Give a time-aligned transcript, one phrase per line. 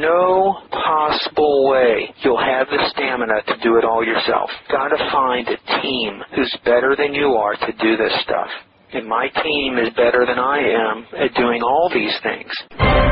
[0.00, 4.50] No possible way you'll have the stamina to do it all yourself.
[4.70, 8.48] Gotta find a team who's better than you are to do this stuff.
[8.92, 13.09] And my team is better than I am at doing all these things.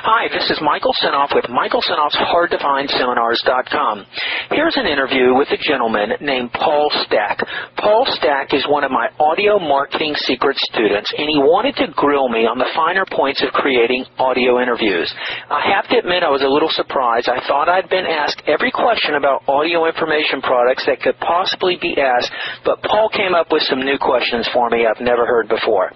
[0.00, 4.06] Hi, this is Michael Senoff with Michael Senoff's HardToFindSeminars.com.
[4.48, 7.44] Here's an interview with a gentleman named Paul Stack.
[7.76, 12.32] Paul Stack is one of my audio marketing secret students, and he wanted to grill
[12.32, 15.12] me on the finer points of creating audio interviews.
[15.52, 17.28] I have to admit I was a little surprised.
[17.28, 22.00] I thought I'd been asked every question about audio information products that could possibly be
[22.00, 22.32] asked,
[22.64, 25.92] but Paul came up with some new questions for me I've never heard before.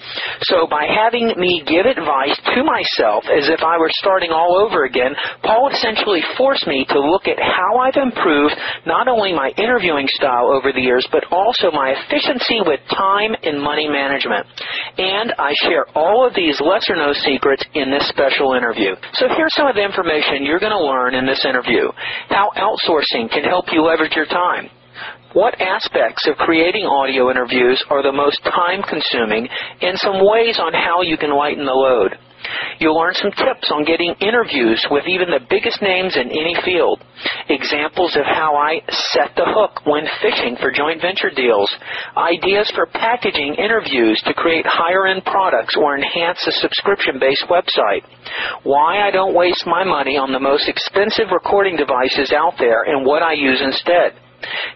[0.53, 4.85] So by having me give advice to myself as if I were starting all over
[4.85, 8.55] again, Paul essentially forced me to look at how I've improved
[8.87, 13.61] not only my interviewing style over the years, but also my efficiency with time and
[13.61, 14.47] money management.
[14.99, 18.95] And I share all of these lesser known secrets in this special interview.
[19.15, 21.91] So here's some of the information you're going to learn in this interview.
[22.29, 24.71] How outsourcing can help you leverage your time.
[25.35, 29.49] What aspects of creating audio interviews are the most time consuming
[29.83, 32.15] and some ways on how you can lighten the load.
[32.79, 37.03] You'll learn some tips on getting interviews with even the biggest names in any field.
[37.49, 38.81] Examples of how I
[39.15, 41.71] set the hook when fishing for joint venture deals.
[42.17, 48.03] Ideas for packaging interviews to create higher end products or enhance a subscription based website.
[48.65, 53.07] Why I don't waste my money on the most expensive recording devices out there and
[53.07, 54.21] what I use instead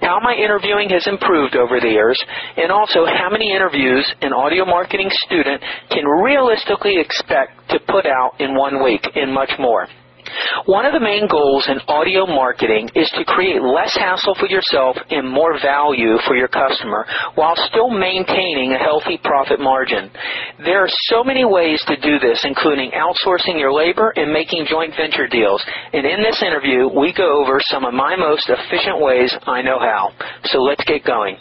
[0.00, 2.18] how my interviewing has improved over the years,
[2.56, 8.40] and also how many interviews an audio marketing student can realistically expect to put out
[8.40, 9.86] in one week, and much more.
[10.66, 14.96] One of the main goals in audio marketing is to create less hassle for yourself
[15.10, 20.10] and more value for your customer while still maintaining a healthy profit margin.
[20.64, 24.94] There are so many ways to do this, including outsourcing your labor and making joint
[24.96, 25.64] venture deals.
[25.92, 29.78] And in this interview, we go over some of my most efficient ways I know
[29.78, 30.10] how.
[30.44, 31.36] So let's get going.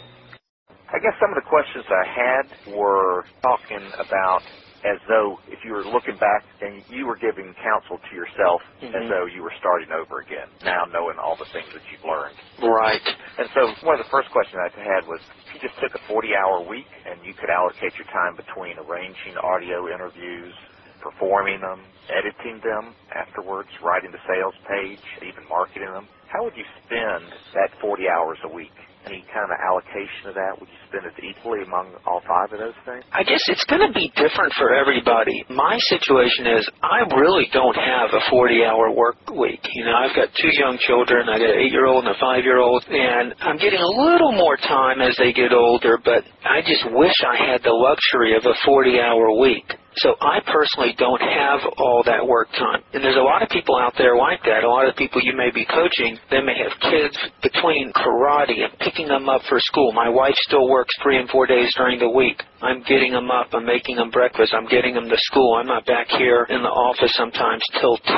[0.88, 4.40] I guess some of the questions I had were talking about
[4.88, 8.96] as though if you were looking back and you were giving counsel to yourself mm-hmm.
[8.96, 12.40] as though you were starting over again, now knowing all the things that you've learned.
[12.66, 13.02] Right.
[13.38, 16.02] And so one of the first questions I had was if you just took a
[16.08, 20.54] 40 hour week and you could allocate your time between arranging audio interviews,
[21.00, 26.66] performing them, editing them afterwards, writing the sales page, even marketing them, how would you
[26.84, 28.76] spend that 40 hours a week?
[29.06, 30.58] Any kind of allocation of that?
[30.58, 33.04] Would you spend it equally among all five of those things?
[33.12, 35.44] I guess it's going to be different for everybody.
[35.50, 39.62] My situation is I really don't have a 40 hour work week.
[39.74, 41.28] You know, I've got two young children.
[41.28, 43.92] I got an eight year old and a five year old, and I'm getting a
[44.08, 48.36] little more time as they get older, but I just wish I had the luxury
[48.36, 49.66] of a 40 hour week.
[50.02, 52.82] So I personally don't have all that work time.
[52.94, 54.62] And there's a lot of people out there like that.
[54.64, 58.78] A lot of people you may be coaching, they may have kids between karate and
[58.78, 59.92] picking them up for school.
[59.92, 62.42] My wife still works three and four days during the week.
[62.62, 63.48] I'm getting them up.
[63.52, 64.54] I'm making them breakfast.
[64.54, 65.54] I'm getting them to school.
[65.54, 68.14] I'm not back here in the office sometimes till 10.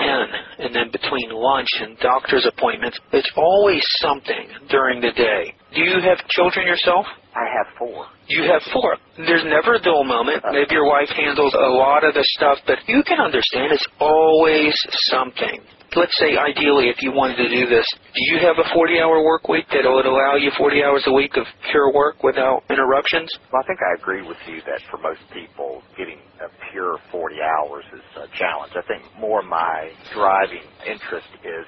[0.61, 5.55] And then between lunch and doctor's appointments, it's always something during the day.
[5.75, 7.07] Do you have children yourself?
[7.35, 8.07] I have four.
[8.27, 8.97] You have four.
[9.17, 10.43] There's never a dull moment.
[10.51, 14.75] Maybe your wife handles a lot of the stuff, but you can understand it's always
[15.11, 15.63] something.
[15.97, 19.25] Let's say ideally if you wanted to do this, do you have a 40 hour
[19.25, 23.27] work week that would allow you 40 hours a week of pure work without interruptions?
[23.53, 27.37] Well, I think I agree with you that for most people, getting a pure 40
[27.43, 28.71] hours is a challenge.
[28.79, 31.67] I think more my driving interest is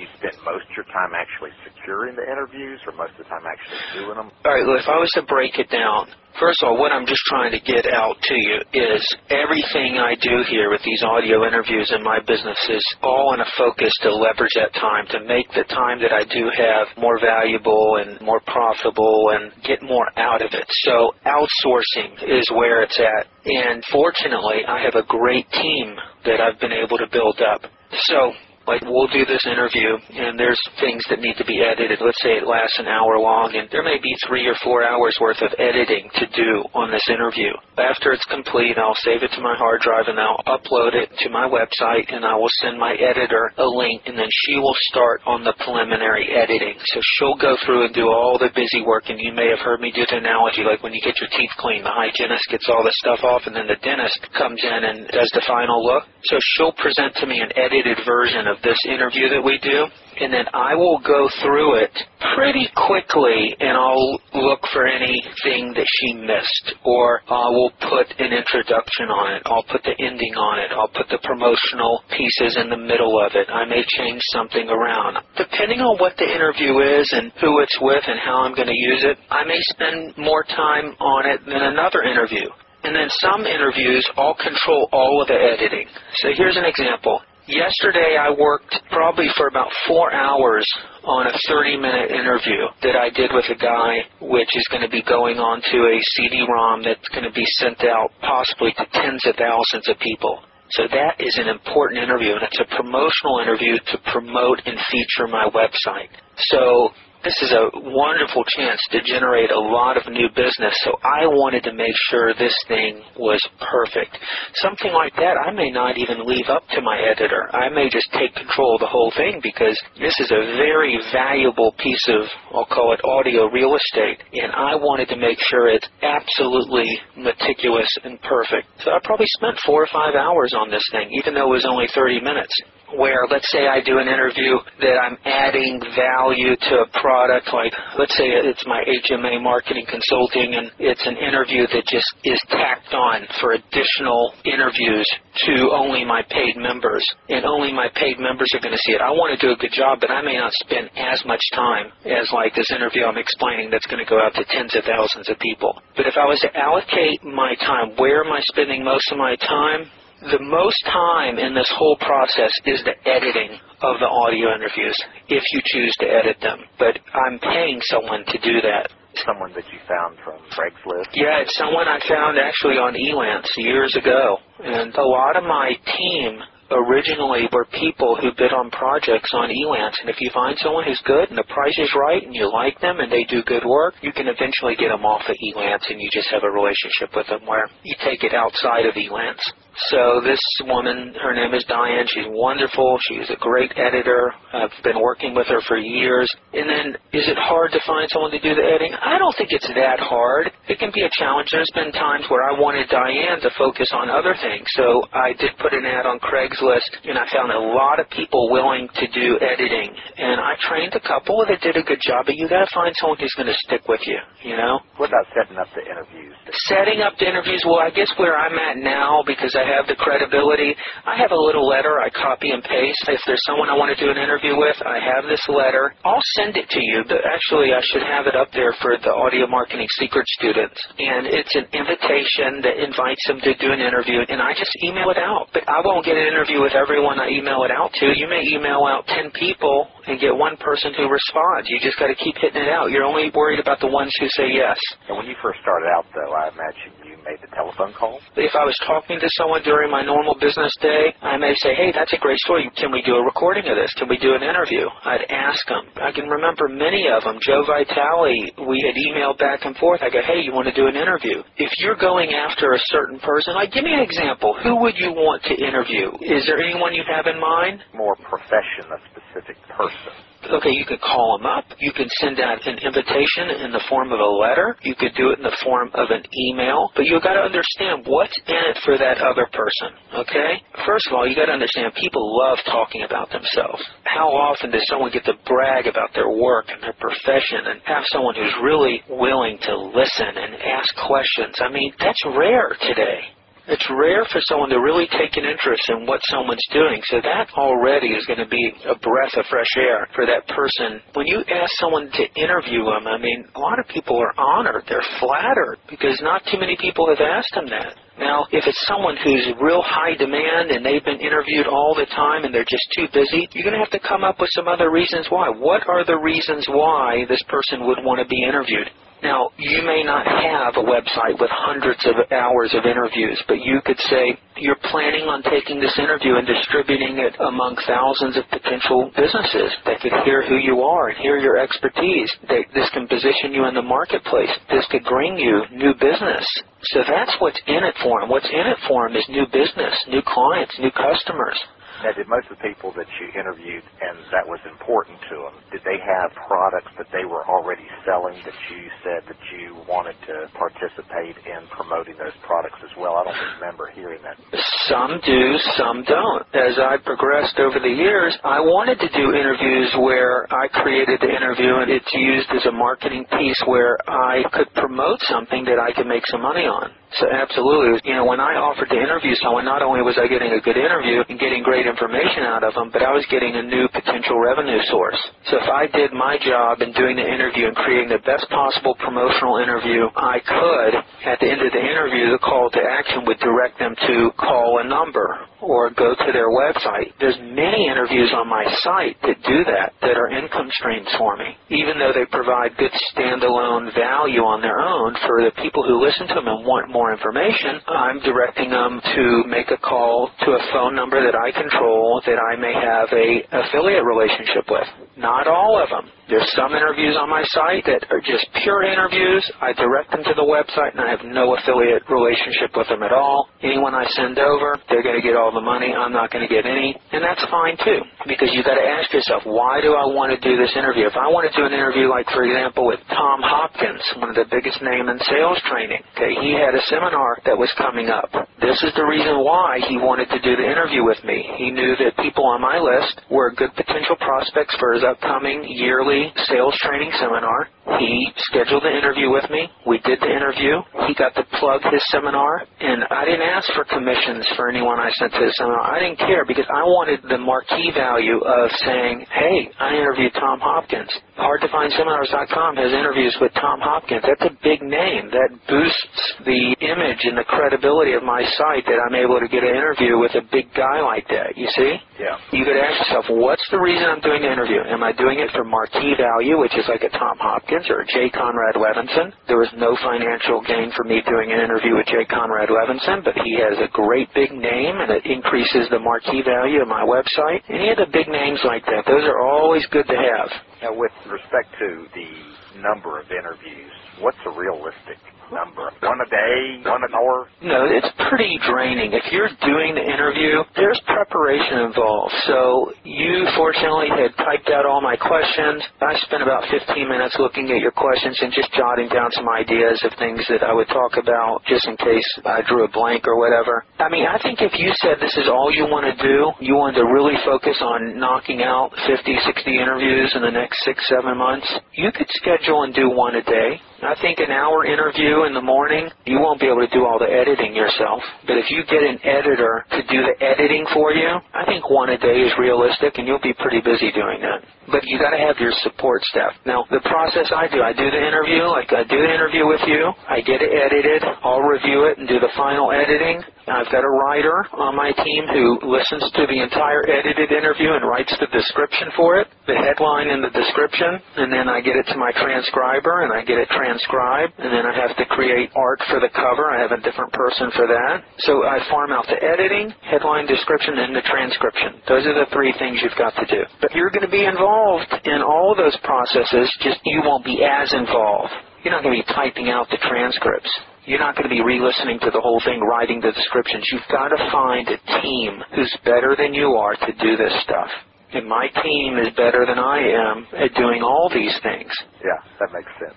[0.00, 3.44] you spend most of your time actually securing the interviews or most of the time
[3.44, 4.32] actually doing them?
[4.44, 6.08] All right, well, if I was to break it down,
[6.38, 10.14] First of all, what I'm just trying to get out to you is everything I
[10.14, 14.14] do here with these audio interviews in my business is all in a focus to
[14.14, 18.40] leverage that time, to make the time that I do have more valuable and more
[18.46, 20.66] profitable and get more out of it.
[20.86, 23.26] So outsourcing is where it's at.
[23.44, 27.62] And fortunately, I have a great team that I've been able to build up.
[28.06, 28.32] So
[28.66, 31.98] like we'll do this interview and there's things that need to be edited.
[32.00, 35.16] Let's say it lasts an hour long and there may be three or four hours
[35.20, 37.50] worth of editing to do on this interview.
[37.80, 41.28] After it's complete, I'll save it to my hard drive and I'll upload it to
[41.32, 45.22] my website and I will send my editor a link and then she will start
[45.26, 46.76] on the preliminary editing.
[46.92, 49.80] So she'll go through and do all the busy work and you may have heard
[49.80, 52.84] me do the analogy like when you get your teeth cleaned, the hygienist gets all
[52.84, 56.04] the stuff off and then the dentist comes in and does the final look.
[56.24, 59.86] So she'll present to me an edited version of this interview that we do,
[60.20, 61.92] and then I will go through it
[62.36, 68.32] pretty quickly and I'll look for anything that she missed, or I will put an
[68.36, 72.68] introduction on it, I'll put the ending on it, I'll put the promotional pieces in
[72.68, 75.24] the middle of it, I may change something around.
[75.36, 78.76] Depending on what the interview is and who it's with and how I'm going to
[78.76, 82.48] use it, I may spend more time on it than another interview.
[82.90, 85.86] And then some interviews, I'll control all of the editing.
[86.26, 87.22] So here's an example.
[87.46, 90.66] Yesterday I worked probably for about four hours
[91.04, 94.90] on a 30 minute interview that I did with a guy which is going to
[94.90, 99.22] be going on to a CD-ROM that's going to be sent out possibly to tens
[99.22, 100.42] of thousands of people.
[100.74, 105.30] So that is an important interview and it's a promotional interview to promote and feature
[105.30, 106.10] my website.
[106.50, 106.90] So
[107.22, 111.62] this is a wonderful chance to generate a lot of new business, so I wanted
[111.64, 114.16] to make sure this thing was perfect.
[114.64, 117.44] Something like that, I may not even leave up to my editor.
[117.52, 121.76] I may just take control of the whole thing because this is a very valuable
[121.76, 122.24] piece of,
[122.56, 127.90] I'll call it audio real estate, and I wanted to make sure it's absolutely meticulous
[128.02, 128.68] and perfect.
[128.80, 131.68] So I probably spent four or five hours on this thing, even though it was
[131.68, 132.54] only 30 minutes
[132.96, 137.72] where let's say I do an interview that I'm adding value to a product, like
[137.98, 142.94] let's say it's my HMA marketing consulting and it's an interview that just is tacked
[142.94, 145.06] on for additional interviews
[145.46, 149.00] to only my paid members and only my paid members are going to see it.
[149.00, 151.92] I want to do a good job, but I may not spend as much time
[152.04, 155.28] as like this interview I'm explaining that's going to go out to tens of thousands
[155.28, 155.78] of people.
[155.96, 159.36] But if I was to allocate my time, where am I spending most of my
[159.36, 159.90] time?
[160.20, 164.96] The most time in this whole process is the editing of the audio interviews,
[165.28, 166.60] if you choose to edit them.
[166.78, 168.92] But I'm paying someone to do that.
[169.26, 171.10] Someone that you found from Craigslist?
[171.14, 174.38] Yeah, it's someone I found actually on Elance years ago.
[174.62, 176.38] And a lot of my team
[176.70, 179.98] originally were people who bid on projects on Elance.
[180.00, 182.78] And if you find someone who's good and the price is right and you like
[182.80, 186.00] them and they do good work, you can eventually get them off of Elance and
[186.00, 189.42] you just have a relationship with them where you take it outside of Elance.
[189.88, 192.04] So this woman, her name is Diane.
[192.06, 192.98] She's wonderful.
[193.08, 194.28] She's a great editor.
[194.52, 196.28] I've been working with her for years.
[196.52, 196.86] And then,
[197.16, 198.92] is it hard to find someone to do the editing?
[198.92, 200.52] I don't think it's that hard.
[200.68, 201.48] It can be a challenge.
[201.50, 204.68] There's been times where I wanted Diane to focus on other things.
[204.76, 208.52] So I did put an ad on Craigslist, and I found a lot of people
[208.52, 209.96] willing to do editing.
[210.18, 212.28] And I trained a couple that did a good job.
[212.28, 214.20] But you got to find someone who's going to stick with you.
[214.44, 214.84] You know.
[215.00, 216.36] What about setting up the interviews?
[216.68, 217.64] Setting up the interviews.
[217.64, 220.74] Well, I guess where I'm at now because I have the credibility.
[221.06, 223.02] I have a little letter I copy and paste.
[223.08, 225.94] If there's someone I want to do an interview with, I have this letter.
[226.04, 227.04] I'll send it to you.
[227.06, 230.78] But actually, I should have it up there for the audio marketing secret students.
[230.98, 235.10] And it's an invitation that invites them to do an interview, and I just email
[235.10, 235.48] it out.
[235.52, 238.06] But I won't get an interview with everyone I email it out to.
[238.14, 241.68] You may email out 10 people and get one person who responds.
[241.70, 242.90] You just got to keep hitting it out.
[242.90, 244.78] You're only worried about the ones who say yes.
[245.08, 248.20] And when you first started out, though, I imagine you made the telephone call?
[248.36, 251.92] If I was talking to someone during my normal business day, I may say, hey,
[251.92, 252.70] that's a great story.
[252.76, 253.92] Can we do a recording of this?
[253.94, 254.86] Can we do an interview?
[255.04, 255.86] I'd ask them.
[256.00, 257.38] I can remember many of them.
[257.42, 260.00] Joe Vitale, we had emailed back and forth.
[260.02, 261.42] I go, hey, you want to do an interview?
[261.56, 264.56] If you're going after a certain person, like give me an example.
[264.62, 266.10] Who would you want to interview?
[266.22, 267.82] Is there anyone you have in mind?
[267.94, 270.12] More profession, a specific person
[270.48, 271.64] okay, you could call them up.
[271.78, 274.76] You could send out an invitation in the form of a letter.
[274.82, 276.90] You could do it in the form of an email.
[276.96, 280.62] But you've got to understand what's in it for that other person, okay?
[280.84, 283.82] First of all, you got to understand people love talking about themselves.
[284.04, 288.04] How often does someone get to brag about their work and their profession and have
[288.12, 291.56] someone who's really willing to listen and ask questions?
[291.60, 293.36] I mean, that's rare today.
[293.70, 297.00] It's rare for someone to really take an interest in what someone's doing.
[297.06, 301.00] So that already is going to be a breath of fresh air for that person.
[301.14, 304.84] When you ask someone to interview them, I mean, a lot of people are honored.
[304.88, 307.94] They're flattered because not too many people have asked them that.
[308.20, 312.44] Now, if it's someone who's real high demand and they've been interviewed all the time
[312.44, 314.90] and they're just too busy, you're going to have to come up with some other
[314.90, 315.48] reasons why.
[315.48, 318.90] What are the reasons why this person would want to be interviewed?
[319.22, 323.80] Now, you may not have a website with hundreds of hours of interviews, but you
[323.84, 329.12] could say you're planning on taking this interview and distributing it among thousands of potential
[329.16, 332.30] businesses that could hear who you are and hear your expertise.
[332.48, 334.52] That this can position you in the marketplace.
[334.70, 336.46] This could bring you new business.
[336.94, 338.30] So that's what's in it for them.
[338.30, 341.58] What's in it for them is new business, new clients, new customers.
[342.00, 345.54] Now, did most of the people that you interviewed and that was important to them,
[345.68, 350.16] did they have products that they were already selling that you said that you wanted
[350.24, 353.20] to participate in promoting those products as well?
[353.20, 354.40] I don't remember hearing that.
[354.88, 355.42] Some do,
[355.76, 356.44] some don't.
[356.56, 361.28] As I progressed over the years, I wanted to do interviews where I created the
[361.28, 365.92] interview and it's used as a marketing piece where I could promote something that I
[365.92, 366.96] could make some money on.
[367.16, 370.52] So absolutely, you know, when I offered to interview someone, not only was I getting
[370.52, 373.64] a good interview and getting great information out of them, but I was getting a
[373.64, 375.18] new potential revenue source.
[375.48, 378.94] So if I did my job in doing the interview and creating the best possible
[379.00, 380.92] promotional interview I could,
[381.30, 384.82] at the end of the interview, the call to action would direct them to call
[384.82, 387.14] a number or go to their website.
[387.20, 391.56] There's many interviews on my site that do that, that are income streams for me.
[391.70, 396.28] Even though they provide good standalone value on their own for the people who listen
[396.28, 400.50] to them and want more more information, I'm directing them to make a call to
[400.52, 403.28] a phone number that I control that I may have a
[403.64, 404.88] affiliate relationship with.
[405.16, 406.12] Not all of them.
[406.30, 409.42] There's some interviews on my site that are just pure interviews.
[409.58, 413.10] I direct them to the website and I have no affiliate relationship with them at
[413.10, 413.50] all.
[413.66, 415.90] Anyone I send over, they're going to get all the money.
[415.90, 416.94] I'm not going to get any.
[417.10, 418.06] And that's fine too.
[418.30, 421.10] Because you've got to ask yourself, why do I want to do this interview?
[421.10, 424.38] If I want to do an interview like, for example, with Tom Hopkins, one of
[424.38, 428.30] the biggest name in sales training, okay, he had a seminar that was coming up.
[428.62, 431.42] This is the reason why he wanted to do the interview with me.
[431.58, 436.19] He knew that people on my list were good potential prospects for his upcoming yearly
[436.48, 437.68] sales training seminar.
[437.98, 439.66] He scheduled the interview with me.
[439.86, 440.78] We did the interview.
[441.08, 445.10] He got to plug his seminar, and I didn't ask for commissions for anyone I
[445.18, 445.82] sent to the seminar.
[445.82, 450.60] I didn't care because I wanted the marquee value of saying, hey, I interviewed Tom
[450.62, 451.10] Hopkins.
[451.40, 454.22] HardToFindSeminars.com has interviews with Tom Hopkins.
[454.22, 455.32] That's a big name.
[455.32, 459.64] That boosts the image and the credibility of my site that I'm able to get
[459.64, 461.56] an interview with a big guy like that.
[461.56, 461.96] You see?
[462.20, 462.36] Yeah.
[462.52, 464.84] You could ask yourself, what's the reason I'm doing the interview?
[464.84, 468.06] Am I doing it for marquee value, which is like a Tom Hopkins or a
[468.12, 469.32] Jay Conrad Levinson?
[469.48, 473.38] There was no financial gain for me doing an interview with Jay Conrad Levinson, but
[473.40, 477.62] he has a great big name and it increases the marquee value of my website.
[477.70, 480.50] Any of the big names like that, those are always good to have.
[480.82, 485.18] Now, with respect to the number of interviews, what's a realistic
[485.52, 485.90] number?
[486.00, 486.80] One a day?
[486.86, 487.50] One an hour?
[487.62, 489.12] No, it's pretty draining.
[489.12, 492.32] If you're doing the interview, there's preparation involved.
[492.46, 495.82] So you fortunately had typed out all my questions.
[496.00, 499.98] I spent about 15 minutes looking at your questions and just jotting down some ideas
[500.06, 503.36] of things that I would talk about just in case I drew a blank or
[503.36, 503.84] whatever.
[503.98, 506.74] I mean, I think if you said this is all you want to do, you
[506.78, 511.36] want to really focus on knocking out 50, 60 interviews in the next six, seven
[511.36, 513.80] months, you could schedule and do one a day.
[514.02, 517.18] I think an hour interview in the morning, you won't be able to do all
[517.18, 518.22] the editing yourself.
[518.46, 522.08] But if you get an editor to do the editing for you, I think one
[522.10, 524.64] a day is realistic and you'll be pretty busy doing that.
[524.90, 526.52] But you got to have your support staff.
[526.66, 529.80] Now, the process I do, I do the interview, like I do the interview with
[529.86, 533.42] you, I get it edited, I'll review it and do the final editing.
[533.70, 538.02] I've got a writer on my team who listens to the entire edited interview and
[538.02, 542.10] writes the description for it, the headline and the description, and then I get it
[542.10, 546.02] to my transcriber and I get it transcribed, and then I have to create art
[546.10, 546.74] for the cover.
[546.74, 548.26] I have a different person for that.
[548.42, 552.02] So I farm out the editing, headline, description, and the transcription.
[552.10, 553.62] Those are the three things you've got to do.
[553.78, 554.79] But you're going to be involved
[555.24, 558.52] in all of those processes, just you won't be as involved.
[558.82, 560.70] You're not going to be typing out the transcripts.
[561.04, 563.86] You're not going to be re-listening to the whole thing, writing the descriptions.
[563.92, 567.90] You've got to find a team who's better than you are to do this stuff.
[568.32, 571.90] And my team is better than I am at doing all these things.
[572.22, 573.14] Yeah, that makes sense.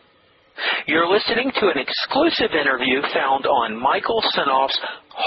[0.88, 4.79] You're listening to an exclusive interview found on Michael Senoff's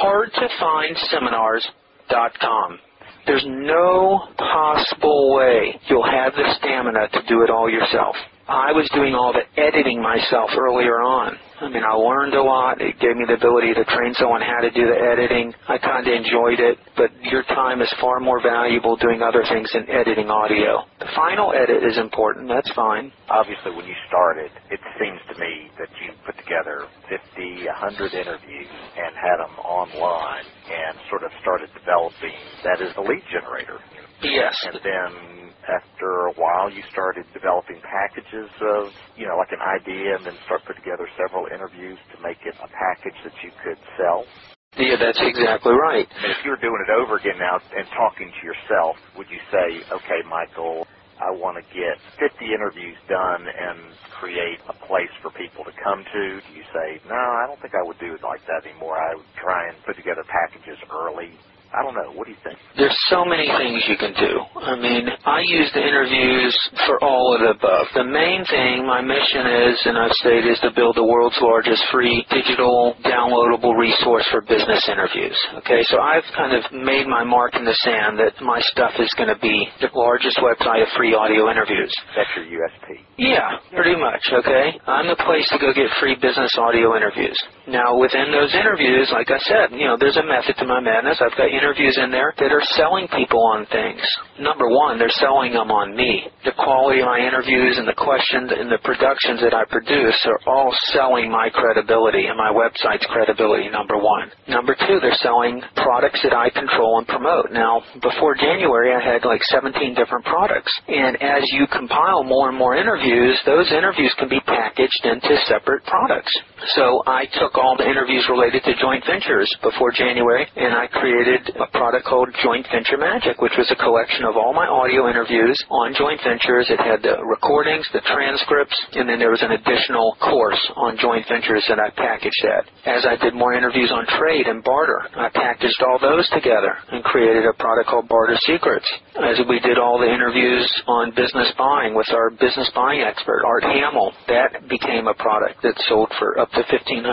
[0.03, 2.79] HardToFindSeminars.com.
[3.27, 8.15] There's no possible way you'll have the stamina to do it all yourself.
[8.47, 11.35] I was doing all the editing myself earlier on.
[11.59, 12.79] I mean, I learned a lot.
[12.79, 15.51] It gave me the ability to train someone how to do the editing.
[15.67, 19.67] I kind of enjoyed it, but your time is far more valuable doing other things
[19.75, 20.87] than editing audio.
[21.01, 22.47] The final edit is important.
[22.47, 23.11] That's fine.
[23.33, 27.19] Obviously, when you started, it seems to me that you put together 50,
[27.67, 33.27] 100 interviews and had them online and sort of started developing that as a lead
[33.33, 33.83] generator.
[34.23, 34.55] Yes.
[34.71, 40.17] And then after a while you started developing packages of, you know, like an idea
[40.17, 43.81] and then start putting together several interviews to make it a package that you could
[43.99, 44.31] sell?
[44.79, 46.07] Yeah, that's exactly right.
[46.07, 49.41] And if you were doing it over again now and talking to yourself, would you
[49.51, 49.69] say,
[50.03, 50.87] okay, Michael,
[51.21, 56.05] I want to get 50 interviews done and create a place for people to come
[56.05, 56.23] to?
[56.47, 58.97] Do you say, no, I don't think I would do it like that anymore.
[58.97, 61.37] I would try and put together packages early
[61.77, 62.09] I don't know.
[62.17, 62.57] What do you think?
[62.77, 64.33] There's so many things you can do.
[64.65, 66.57] I mean, I use the interviews
[66.89, 67.87] for all of the above.
[67.93, 71.85] The main thing, my mission is, and I've stated, is to build the world's largest
[71.93, 75.37] free digital downloadable resource for business interviews.
[75.61, 79.13] Okay, so I've kind of made my mark in the sand that my stuff is
[79.21, 81.93] going to be the largest website of free audio interviews.
[82.17, 83.05] That's your USP.
[83.21, 84.25] Yeah, pretty much.
[84.33, 87.37] Okay, I'm the place to go get free business audio interviews.
[87.69, 91.21] Now, within those interviews, like I said, you know, there's a method to my madness.
[91.21, 93.99] I've got interviews in there that are selling people on things.
[94.39, 96.31] Number one, they're selling them on me.
[96.47, 100.39] The quality of my interviews and the questions and the productions that I produce are
[100.47, 104.31] all selling my credibility and my website's credibility, number one.
[104.47, 107.51] Number two, they're selling products that I control and promote.
[107.51, 110.71] Now, before January, I had like 17 different products.
[110.87, 115.83] And as you compile more and more interviews, those interviews can be packaged into separate
[115.91, 116.31] products.
[116.79, 121.56] So I took all the interviews related to joint ventures before January, and I created
[121.61, 125.57] a product called Joint Venture Magic, which was a collection of all my audio interviews
[125.71, 126.69] on joint ventures.
[126.69, 131.25] It had the recordings, the transcripts, and then there was an additional course on joint
[131.29, 132.65] ventures that I packaged that.
[132.85, 137.03] As I did more interviews on trade and barter, I packaged all those together and
[137.05, 138.87] created a product called Barter Secrets.
[139.17, 143.65] As we did all the interviews on business buying with our business buying expert, Art
[143.65, 147.07] Hamill, that became a product that sold for up to $1,500.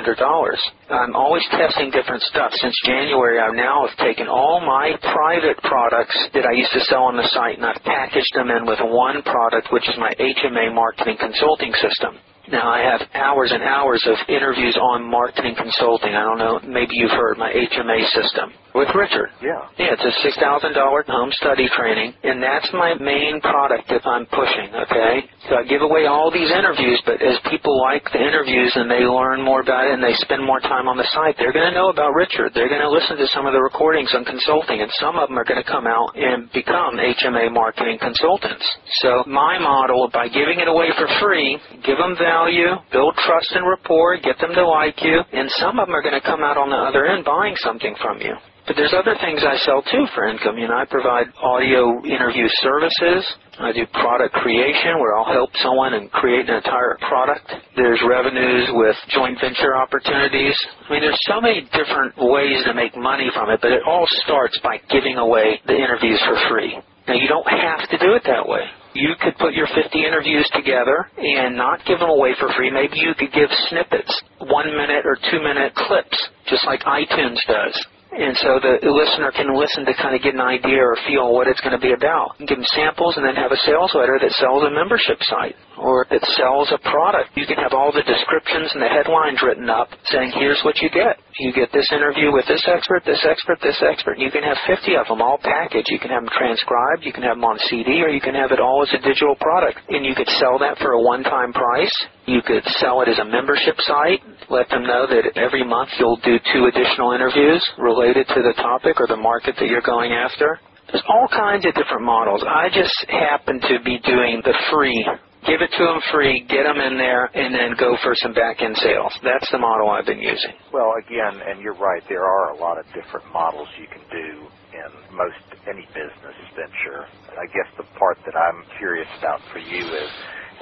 [0.89, 2.51] I'm always testing different stuff.
[2.59, 7.03] Since January, I now have taken all my private products that I used to sell
[7.03, 10.73] on the site and I've packaged them in with one product, which is my HMA
[10.73, 12.19] marketing consulting system.
[12.51, 16.11] Now I have hours and hours of interviews on marketing consulting.
[16.13, 19.31] I don't know, maybe you've heard my HMA system with Richard.
[19.39, 19.63] Yeah.
[19.79, 24.03] Yeah, it's a six thousand dollar home study training, and that's my main product that
[24.03, 24.75] I'm pushing.
[24.75, 28.91] Okay, so I give away all these interviews, but as people like the interviews and
[28.91, 31.71] they learn more about it and they spend more time on the site, they're going
[31.71, 32.51] to know about Richard.
[32.51, 35.39] They're going to listen to some of the recordings on consulting, and some of them
[35.39, 38.65] are going to come out and become HMA marketing consultants.
[38.99, 41.55] So my model, by giving it away for free,
[41.87, 45.77] give them that value, build trust and rapport, get them to like you, and some
[45.77, 48.33] of them are going to come out on the other end buying something from you.
[48.65, 50.55] But there's other things I sell too for income.
[50.57, 53.21] You know, I provide audio interview services.
[53.59, 57.43] I do product creation where I'll help someone and create an entire product.
[57.75, 60.55] There's revenues with joint venture opportunities.
[60.87, 64.07] I mean, there's so many different ways to make money from it, but it all
[64.23, 66.79] starts by giving away the interviews for free.
[67.05, 68.63] Now, you don't have to do it that way
[68.93, 72.71] you could put your 50 interviews together and not give them away for free.
[72.71, 77.75] Maybe you could give snippets, one minute or two minute clips, just like iTunes does.
[78.13, 81.49] And so the listener can listen to kind of get an idea or feel what
[81.49, 82.37] it's going to be about.
[82.45, 86.05] Give them samples and then have a sales letter that sells a membership site or
[86.13, 87.33] that sells a product.
[87.33, 90.93] You can have all the descriptions and the headlines written up saying, here's what you
[90.93, 91.17] get.
[91.39, 94.19] You get this interview with this expert, this expert, this expert.
[94.19, 95.89] You can have 50 of them all packaged.
[95.89, 97.01] You can have them transcribed.
[97.01, 99.33] You can have them on CD or you can have it all as a digital
[99.41, 99.81] product.
[99.89, 101.95] And you could sell that for a one-time price.
[102.27, 104.21] You could sell it as a membership site.
[104.53, 109.01] Let them know that every month you'll do two additional interviews related to the topic
[109.01, 110.59] or the market that you're going after.
[110.91, 112.45] There's all kinds of different models.
[112.45, 115.01] I just happen to be doing the free
[115.45, 118.75] give it to them free, get them in there, and then go for some back-end
[118.81, 119.13] sales.
[119.23, 120.53] That's the model I've been using.
[120.71, 124.27] Well, again, and you're right, there are a lot of different models you can do
[124.73, 127.05] in most any business venture.
[127.37, 130.11] I guess the part that I'm curious about for you is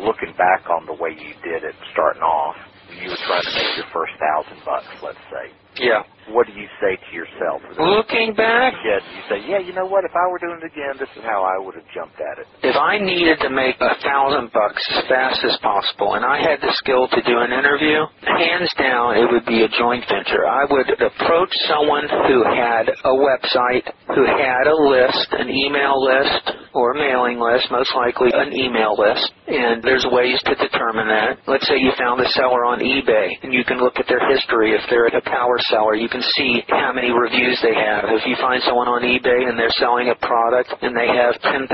[0.04, 2.56] looking back on the way you did it starting off,
[2.92, 5.46] you were trying to make your first thousand bucks, let's say.
[5.82, 6.06] Yeah.
[6.30, 7.60] What do you say to yourself?
[7.82, 10.06] Looking back, yeah, you say, yeah, you know what?
[10.06, 12.46] If I were doing it again, this is how I would have jumped at it.
[12.62, 16.62] If I needed to make a thousand bucks as fast as possible, and I had
[16.62, 20.46] the skill to do an interview, hands down, it would be a joint venture.
[20.46, 26.54] I would approach someone who had a website, who had a list, an email list,
[26.74, 29.26] or a mailing list, most likely an email list.
[29.48, 31.44] And there's ways to determine that.
[31.48, 34.72] Let's say you found a seller on eBay and you can look at their history.
[34.72, 38.12] If they're a power seller, you can see how many reviews they have.
[38.12, 41.72] If you find someone on eBay and they're selling a product and they have 10,000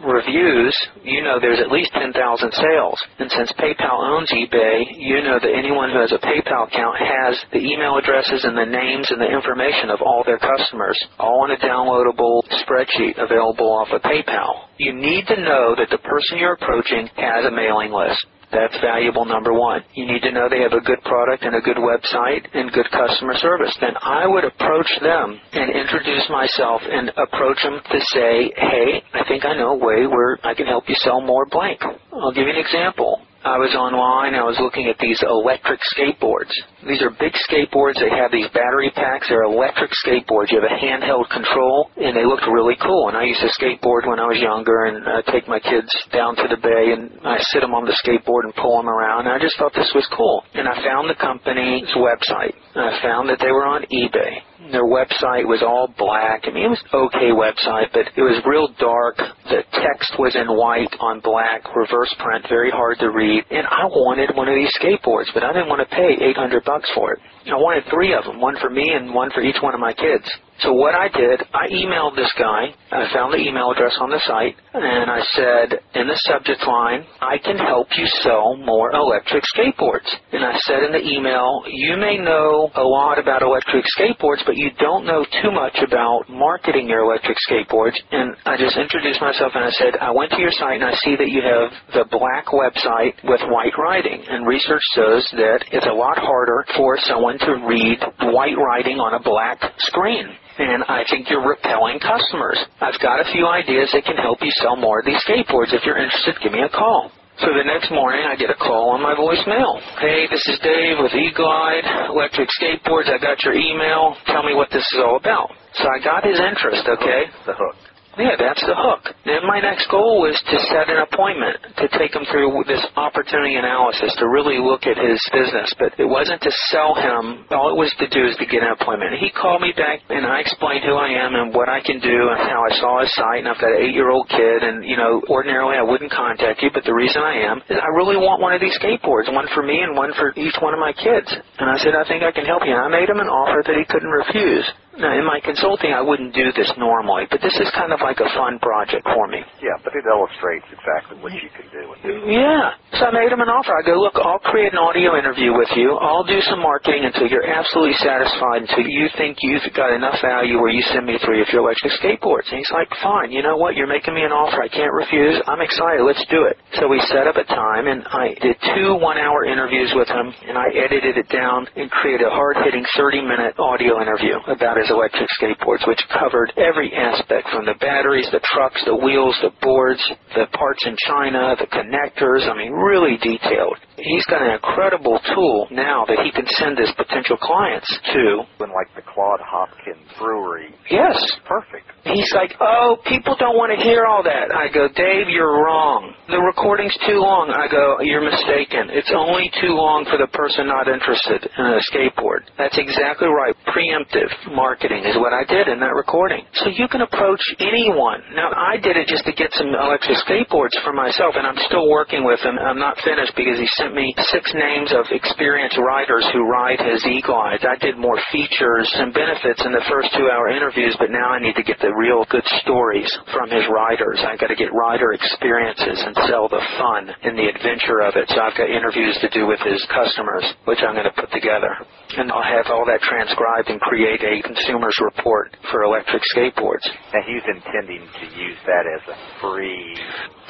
[0.00, 0.72] reviews,
[1.04, 2.98] you know there's at least 10,000 sales.
[3.20, 7.36] And since PayPal owns eBay, you know that anyone who has a PayPal account has
[7.52, 11.52] the email addresses and the names and the information of all their customers, all in
[11.52, 14.72] a downloadable spreadsheet available off of PayPal.
[14.78, 18.24] You need to know that the person you're approaching has a mailing list.
[18.50, 19.84] That's valuable number one.
[19.94, 22.88] You need to know they have a good product and a good website and good
[22.90, 23.76] customer service.
[23.80, 29.28] Then I would approach them and introduce myself and approach them to say, hey, I
[29.28, 31.80] think I know a way where I can help you sell more blank.
[32.12, 33.20] I'll give you an example.
[33.46, 34.34] I was online.
[34.34, 36.50] I was looking at these electric skateboards.
[36.82, 37.94] These are big skateboards.
[38.02, 39.30] They have these battery packs.
[39.30, 40.50] They're electric skateboards.
[40.50, 43.06] You have a handheld control, and they looked really cool.
[43.06, 46.34] And I used to skateboard when I was younger, and uh, take my kids down
[46.34, 49.30] to the bay, and I sit them on the skateboard and pull them around.
[49.30, 50.42] And I just thought this was cool.
[50.58, 52.58] And I found the company's website.
[52.74, 54.42] And I found that they were on eBay.
[54.70, 56.44] Their website was all black.
[56.44, 59.16] I mean, it was okay website, but it was real dark.
[59.48, 63.44] The text was in white on black, reverse print, very hard to read.
[63.50, 66.88] And I wanted one of these skateboards, but I didn't want to pay 800 bucks
[66.94, 67.20] for it.
[67.48, 69.94] I wanted three of them, one for me and one for each one of my
[69.94, 70.28] kids.
[70.60, 72.74] So what I did, I emailed this guy.
[72.90, 77.06] I found the email address on the site, and I said in the subject line,
[77.22, 80.10] I can help you sell more electric skateboards.
[80.32, 84.57] And I said in the email, you may know a lot about electric skateboards, but
[84.58, 87.94] you don't know too much about marketing your electric skateboards.
[88.10, 90.98] And I just introduced myself and I said, I went to your site and I
[91.06, 94.24] see that you have the black website with white writing.
[94.28, 98.02] And research shows that it's a lot harder for someone to read
[98.34, 100.26] white writing on a black screen
[100.58, 102.58] and I think you're repelling customers.
[102.80, 105.70] I've got a few ideas that can help you sell more of these skateboards.
[105.70, 107.12] If you're interested, give me a call.
[107.40, 109.78] So the next morning, I get a call on my voicemail.
[110.00, 113.08] Hey, this is Dave with E-Glide Electric Skateboards.
[113.08, 114.16] I got your email.
[114.26, 115.50] Tell me what this is all about.
[115.74, 117.22] So I got his interest, okay?
[117.46, 117.76] The hook.
[118.18, 119.14] Yeah, that's the hook.
[119.24, 123.54] Then my next goal was to set an appointment to take him through this opportunity
[123.56, 125.70] analysis to really look at his business.
[125.78, 127.46] But it wasn't to sell him.
[127.54, 129.16] All it was to do is to get an appointment.
[129.22, 132.18] He called me back and I explained who I am and what I can do
[132.34, 133.46] and how I saw his site.
[133.46, 134.58] And I've got an eight-year-old kid.
[134.66, 137.90] And you know, ordinarily I wouldn't contact you, but the reason I am is I
[137.96, 140.82] really want one of these skateboards, one for me and one for each one of
[140.82, 141.30] my kids.
[141.62, 142.74] And I said, I think I can help you.
[142.74, 144.66] And I made him an offer that he couldn't refuse.
[144.98, 148.18] Now, in my consulting, I wouldn't do this normally, but this is kind of like
[148.18, 149.46] a fun project for me.
[149.62, 151.86] Yeah, but it illustrates exactly what you can do.
[152.26, 152.74] Yeah.
[152.98, 153.70] So I made him an offer.
[153.78, 155.94] I go, look, I'll create an audio interview with you.
[156.02, 160.58] I'll do some marketing until you're absolutely satisfied, until you think you've got enough value
[160.58, 162.50] where you send me three of your electric skateboards.
[162.50, 163.30] And he's like, fine.
[163.30, 163.78] You know what?
[163.78, 164.58] You're making me an offer.
[164.58, 165.38] I can't refuse.
[165.46, 166.02] I'm excited.
[166.02, 166.58] Let's do it.
[166.82, 170.58] So we set up a time, and I did two one-hour interviews with him, and
[170.58, 175.86] I edited it down and created a hard-hitting 30-minute audio interview about his electric skateboards,
[175.86, 180.02] which covered every aspect from the batteries, the trucks, the wheels, the boards,
[180.34, 182.48] the parts in China, the connectors.
[182.48, 183.78] I mean, really detailed.
[183.98, 188.46] He's got an incredible tool now that he can send his potential clients to.
[188.62, 190.74] And like the Claude Hopkins Brewery.
[190.90, 191.18] Yes.
[191.44, 191.86] Perfect.
[192.06, 194.54] He's like, oh, people don't want to hear all that.
[194.54, 196.14] I go, Dave, you're wrong.
[196.30, 197.52] The recording's too long.
[197.52, 198.88] I go, you're mistaken.
[198.94, 202.48] It's only too long for the person not interested in a skateboard.
[202.56, 203.52] That's exactly right.
[203.68, 206.46] Preemptive marketing is what I did in that recording.
[206.64, 208.24] So you can approach anyone.
[208.32, 211.88] Now, I did it just to get some electric skateboards for myself, and I'm still
[211.92, 212.56] working with him.
[212.56, 217.00] I'm not finished because he sent me six names of experienced riders who ride his
[217.06, 217.64] e-glides.
[217.64, 221.56] I did more features and benefits in the first two-hour interviews, but now I need
[221.56, 224.20] to get the real good stories from his riders.
[224.20, 228.28] I've got to get rider experiences and sell the fun and the adventure of it.
[228.28, 231.72] So I've got interviews to do with his customers, which I'm going to put together.
[232.20, 236.84] And I'll have all that transcribed and create a consumer's report for electric skateboards.
[237.12, 239.96] And he's intending to use that as a free.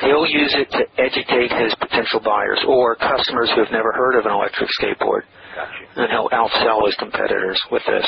[0.03, 4.27] He'll use it to educate his potential buyers or customers who have never heard of
[4.27, 5.23] an electric skateboard.
[5.97, 8.07] And he'll outsell his competitors with this.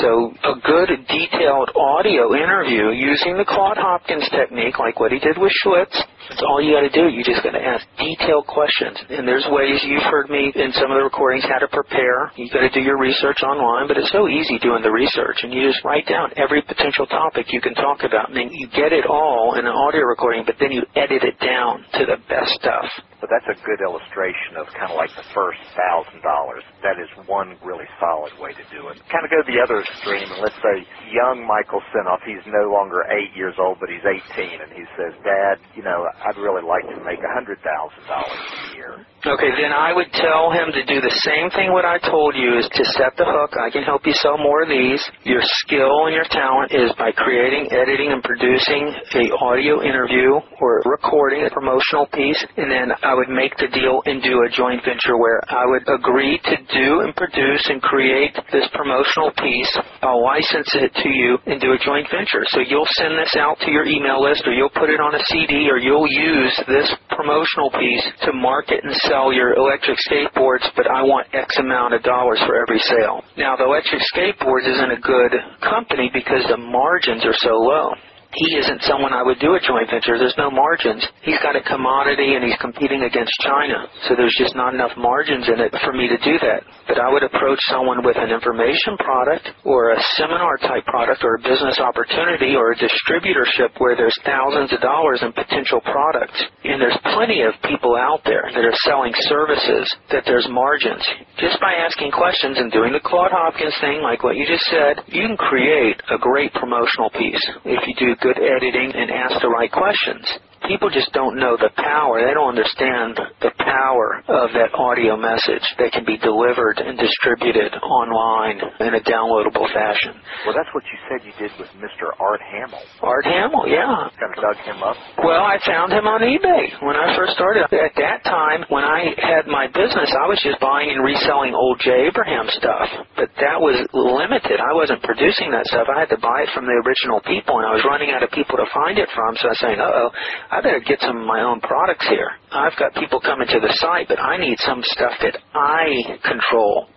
[0.00, 5.36] So a good detailed audio interview using the Claude Hopkins technique, like what he did
[5.36, 5.92] with Schlitz,
[6.32, 7.12] It's all you got to do.
[7.12, 8.96] You're just got to ask detailed questions.
[9.12, 12.32] And there's ways you've heard me in some of the recordings how to prepare.
[12.40, 15.44] You got to do your research online, but it's so easy doing the research.
[15.44, 18.72] And you just write down every potential topic you can talk about, and then you
[18.72, 22.16] get it all in an audio recording, but then you edit it down to the
[22.32, 22.88] best stuff.
[23.20, 26.64] But that's a good illustration of kind of like the first thousand dollars.
[26.80, 28.98] That is one really solid way to do it.
[29.12, 33.04] Kind of go the other extreme, and let's say young Michael Senoff, he's no longer
[33.12, 36.86] eight years old, but he's 18, and he says, Dad, you know, I'd really like
[36.88, 39.06] to make a $100,000 a year.
[39.22, 42.58] Okay, then I would tell him to do the same thing what I told you
[42.58, 43.54] is to set the hook.
[43.54, 44.98] I can help you sell more of these.
[45.22, 50.82] Your skill and your talent is by creating, editing, and producing a audio interview or
[50.90, 54.82] recording a promotional piece, and then I would make the deal and do a joint
[54.82, 59.71] venture where I would agree to do and produce and create this promotional piece.
[60.02, 62.44] I'll license it to you and do a joint venture.
[62.52, 65.22] So you'll send this out to your email list or you'll put it on a
[65.32, 70.66] CD or you'll use this promotional piece to market and sell sell your electric skateboards,
[70.74, 73.22] but I want X amount of dollars for every sale.
[73.36, 77.92] Now, the electric skateboards isn't a good company because the margins are so low
[78.34, 80.16] he isn't someone I would do a joint venture.
[80.16, 81.04] There's no margins.
[81.20, 83.84] He's got a commodity and he's competing against China.
[84.08, 86.64] So there's just not enough margins in it for me to do that.
[86.88, 91.36] But I would approach someone with an information product or a seminar type product or
[91.36, 96.40] a business opportunity or a distributorship where there's thousands of dollars in potential products.
[96.64, 101.04] And there's plenty of people out there that are selling services that there's margins.
[101.36, 105.04] Just by asking questions and doing the Claude Hopkins thing like what you just said,
[105.12, 109.48] you can create a great promotional piece if you do good editing and ask the
[109.48, 110.24] right questions
[110.68, 112.20] people just don't know the power.
[112.22, 117.74] They don't understand the power of that audio message that can be delivered and distributed
[117.82, 120.14] online in a downloadable fashion.
[120.44, 122.12] Well, that's what you said you did with Mr.
[122.18, 122.82] Art Hamill.
[123.02, 124.08] Art Hamill, yeah.
[124.18, 124.96] Kind of dug him up.
[125.22, 127.66] Well, I found him on eBay when I first started.
[127.72, 131.80] At that time, when I had my business, I was just buying and reselling old
[131.80, 132.88] Jay Abraham stuff.
[133.16, 134.58] But that was limited.
[134.62, 135.88] I wasn't producing that stuff.
[135.90, 138.30] I had to buy it from the original people, and I was running out of
[138.30, 139.34] people to find it from.
[139.38, 140.08] So I was saying, uh-oh,
[140.52, 142.28] I better get some of my own products here.
[142.52, 146.88] I've got people coming to the site, but I need some stuff that I control.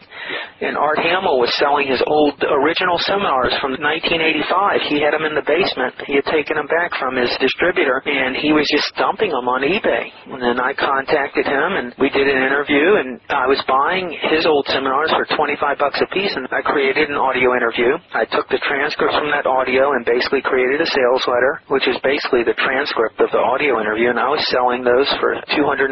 [0.64, 4.88] And Art Hamill was selling his old original seminars from 1985.
[4.88, 5.94] He had them in the basement.
[6.08, 9.68] He had taken them back from his distributor, and he was just dumping them on
[9.68, 10.08] eBay.
[10.32, 14.48] And then I contacted him, and we did an interview, and I was buying his
[14.48, 18.00] old seminars for 25 bucks a piece, and I created an audio interview.
[18.16, 22.00] I took the transcripts from that audio and basically created a sales letter, which is
[22.00, 25.92] basically the transcript of the audio interview, and I was selling those for $297.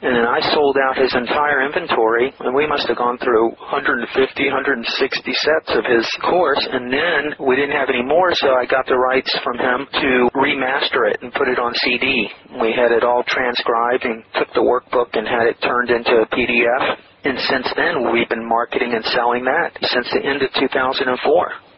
[0.00, 4.08] And then I sold out his entire inventory, and we must have gone through 150,
[4.08, 8.86] 160 sets of his course, and then we didn't have any more, so I got
[8.88, 12.28] the rights from him to remaster it and put it on CD.
[12.60, 16.26] We had it all transcribed and took the workbook and had it turned into a
[16.32, 16.96] PDF.
[17.24, 21.12] And since then, we've been marketing and selling that since the end of 2004.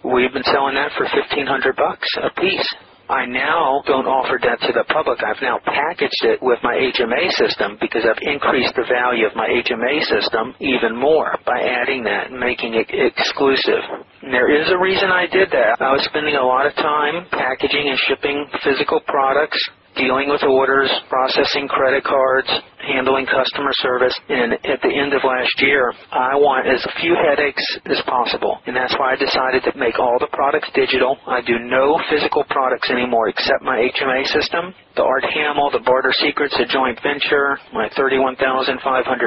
[0.06, 2.66] We've been selling that for 1500 bucks a piece.
[3.08, 5.22] I now don't offer that to the public.
[5.22, 9.46] I've now packaged it with my HMA system because I've increased the value of my
[9.46, 14.02] HMA system even more by adding that and making it exclusive.
[14.26, 15.78] And there is a reason I did that.
[15.78, 19.58] I was spending a lot of time packaging and shipping physical products
[19.96, 22.48] dealing with orders, processing credit cards,
[22.84, 24.14] handling customer service.
[24.28, 28.60] And at the end of last year, I want as few headaches as possible.
[28.66, 31.16] And that's why I decided to make all the products digital.
[31.26, 36.12] I do no physical products anymore except my HMA system, the Art Hamill, the Barter
[36.20, 38.78] Secrets, a joint venture, my 31,500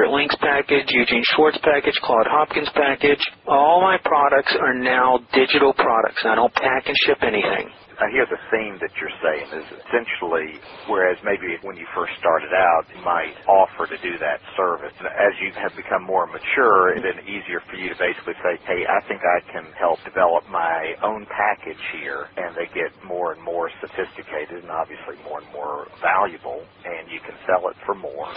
[0.08, 3.20] links package, Eugene Schwartz package, Claude Hopkins package.
[3.46, 6.22] All my products are now digital products.
[6.24, 7.70] I don't pack and ship anything.
[8.00, 12.50] I hear the theme that you're saying is essentially, whereas maybe when you first started
[12.56, 14.94] out, you might offer to do that service.
[14.98, 18.82] As you have become more mature, it's been easier for you to basically say, hey,
[18.88, 23.42] I think I can help develop my own package here, and they get more and
[23.44, 28.32] more sophisticated and obviously more and more valuable, and you can sell it for more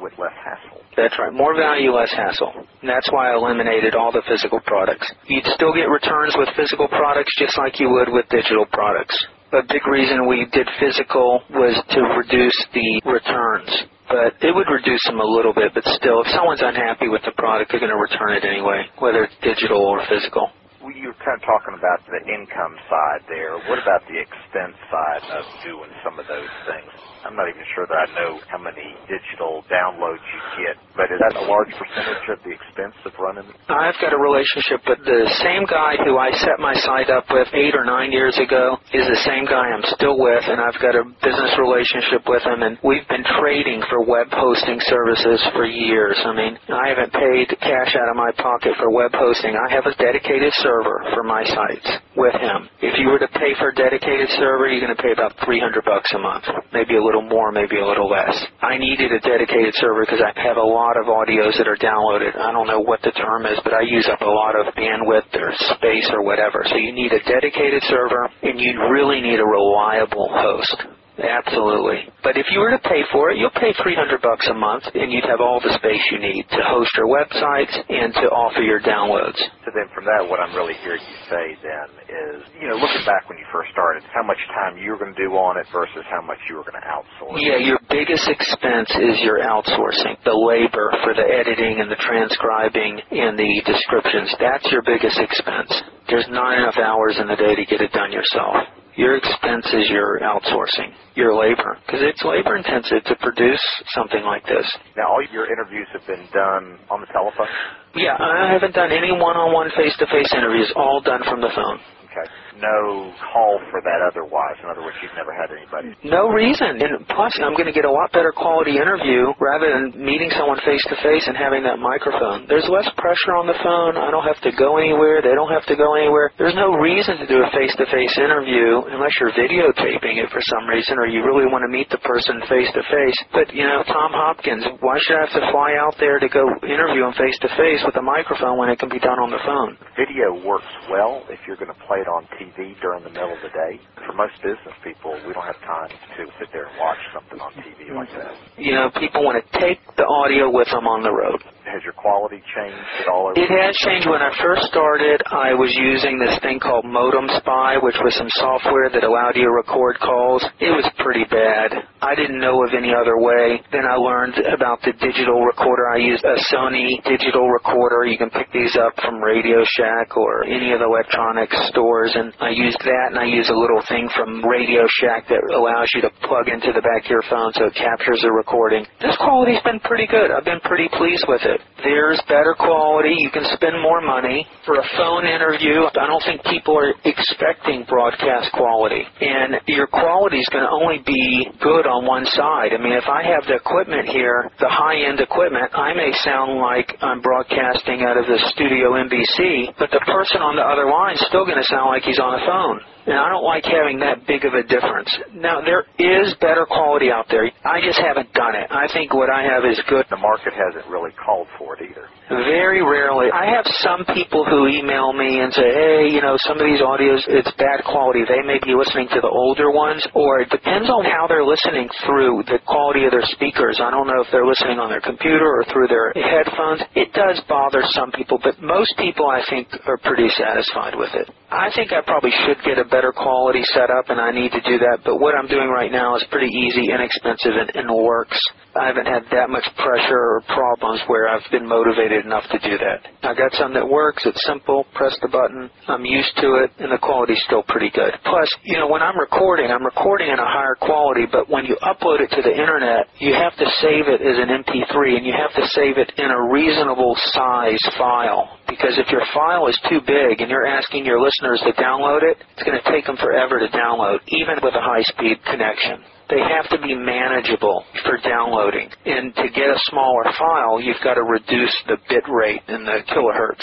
[0.00, 0.80] with less hassle.
[0.96, 1.32] That's right.
[1.32, 2.52] More value, less hassle.
[2.54, 5.10] And that's why I eliminated all the physical products.
[5.26, 9.14] You'd still get returns with physical products just like you would with digital products.
[9.52, 13.70] A big reason we did physical was to reduce the returns.
[14.08, 17.32] But it would reduce them a little bit, but still, if someone's unhappy with the
[17.38, 20.50] product, they're going to return it anyway, whether it's digital or physical.
[20.92, 23.56] You were kind of talking about the income side there.
[23.64, 26.92] What about the expense side of doing some of those things?
[27.24, 31.16] I'm not even sure that I know how many digital downloads you get, but is
[31.24, 33.48] that a large percentage of the expense of running?
[33.72, 37.48] I've got a relationship with the same guy who I set my site up with
[37.56, 41.00] eight or nine years ago is the same guy I'm still with, and I've got
[41.00, 46.20] a business relationship with him, and we've been trading for web hosting services for years.
[46.28, 49.56] I mean, I haven't paid cash out of my pocket for web hosting.
[49.56, 52.66] I have a dedicated server for my sites with him.
[52.82, 55.84] If you were to pay for a dedicated server, you're going to pay about 300
[55.84, 58.34] bucks a month, maybe a little more, maybe a little less.
[58.62, 62.34] I needed a dedicated server because I have a lot of audios that are downloaded.
[62.34, 65.30] I don't know what the term is, but I use up a lot of bandwidth
[65.34, 66.66] or space or whatever.
[66.66, 71.03] So you need a dedicated server and you really need a reliable host.
[71.14, 72.10] Absolutely.
[72.26, 75.14] But if you were to pay for it, you'll pay 300 bucks a month and
[75.14, 78.82] you'd have all the space you need to host your websites and to offer your
[78.82, 79.38] downloads.
[79.62, 83.06] So then from that, what I'm really hearing you say then is, you know, looking
[83.06, 85.70] back when you first started, how much time you were going to do on it
[85.70, 87.38] versus how much you were going to outsource.
[87.38, 92.98] Yeah, your biggest expense is your outsourcing, the labor for the editing and the transcribing
[93.14, 94.34] and the descriptions.
[94.42, 95.70] That's your biggest expense.
[96.10, 98.66] There's not enough hours in the day to get it done yourself.
[98.96, 103.62] Your expense is your outsourcing, your labor, because it's labor intensive to produce
[103.94, 104.66] something like this.
[104.96, 107.50] Now, all your interviews have been done on the telephone?
[107.94, 111.78] Yeah, I haven't done any one-on-one face-to-face interviews, all done from the phone.
[112.06, 112.26] Okay
[112.60, 114.56] no call for that otherwise.
[114.62, 115.94] In other words, you've never had anybody.
[116.06, 116.78] No reason.
[116.78, 120.58] And plus, I'm going to get a lot better quality interview rather than meeting someone
[120.62, 122.46] face to face and having that microphone.
[122.46, 123.98] There's less pressure on the phone.
[123.98, 125.22] I don't have to go anywhere.
[125.22, 126.30] They don't have to go anywhere.
[126.38, 130.42] There's no reason to do a face to face interview unless you're videotaping it for
[130.44, 133.18] some reason or you really want to meet the person face to face.
[133.34, 136.44] But, you know, Tom Hopkins, why should I have to fly out there to go
[136.62, 139.42] interview him face to face with a microphone when it can be done on the
[139.42, 139.76] phone?
[139.98, 143.32] Video works well if you're going to play it on TV TV during the middle
[143.32, 143.80] of the day.
[144.06, 147.52] For most business people, we don't have time to sit there and watch something on
[147.64, 148.36] TV like that.
[148.58, 151.40] You know, people want to take the audio with them on the road.
[151.74, 153.34] Has your quality changed at all?
[153.34, 154.06] It has changed.
[154.06, 158.30] When I first started, I was using this thing called Modem Spy, which was some
[158.38, 160.46] software that allowed you to record calls.
[160.62, 161.74] It was pretty bad.
[161.98, 163.58] I didn't know of any other way.
[163.74, 165.90] Then I learned about the digital recorder.
[165.90, 168.06] I used a Sony digital recorder.
[168.06, 172.14] You can pick these up from Radio Shack or any of the electronics stores.
[172.14, 175.90] And I used that, and I use a little thing from Radio Shack that allows
[175.98, 178.86] you to plug into the back of your phone so it captures the recording.
[179.02, 180.30] This quality's been pretty good.
[180.30, 181.63] I've been pretty pleased with it.
[181.82, 183.12] There's better quality.
[183.18, 184.46] You can spend more money.
[184.64, 189.04] For a phone interview, I don't think people are expecting broadcast quality.
[189.20, 192.72] And your quality is going to only be good on one side.
[192.72, 196.88] I mean, if I have the equipment here, the high-end equipment, I may sound like
[197.02, 201.24] I'm broadcasting out of the studio NBC, but the person on the other line is
[201.28, 202.93] still going to sound like he's on a phone.
[203.06, 205.10] And I don't like having that big of a difference.
[205.34, 207.44] Now, there is better quality out there.
[207.64, 208.66] I just haven't done it.
[208.70, 210.06] I think what I have is good.
[210.08, 212.08] The market hasn't really called for it either.
[212.28, 213.28] Very rarely.
[213.28, 216.80] I have some people who email me and say, hey, you know, some of these
[216.80, 218.24] audios, it's bad quality.
[218.24, 221.84] They may be listening to the older ones, or it depends on how they're listening
[222.08, 223.76] through the quality of their speakers.
[223.76, 226.80] I don't know if they're listening on their computer or through their headphones.
[226.96, 231.28] It does bother some people, but most people, I think, are pretty satisfied with it.
[231.52, 234.80] I think I probably should get a better quality setup, and I need to do
[234.80, 235.04] that.
[235.04, 238.40] But what I'm doing right now is pretty easy, inexpensive, and, and works.
[238.74, 242.74] I haven't had that much pressure or problems where I've been motivated enough to do
[242.74, 243.06] that.
[243.22, 244.26] I got some that works.
[244.26, 244.82] It's simple.
[244.94, 245.70] Press the button.
[245.86, 248.10] I'm used to it, and the quality's still pretty good.
[248.26, 251.78] Plus, you know, when I'm recording, I'm recording in a higher quality, but when you
[251.86, 255.34] upload it to the internet, you have to save it as an MP3, and you
[255.38, 258.58] have to save it in a reasonable size file.
[258.66, 262.42] Because if your file is too big and you're asking your listeners to download it,
[262.58, 266.02] it's going to take them forever to download, even with a high-speed connection
[266.34, 268.90] they have to be manageable for downloading.
[269.06, 273.06] And to get a smaller file, you've got to reduce the bit rate and the
[273.14, 273.62] kilohertz.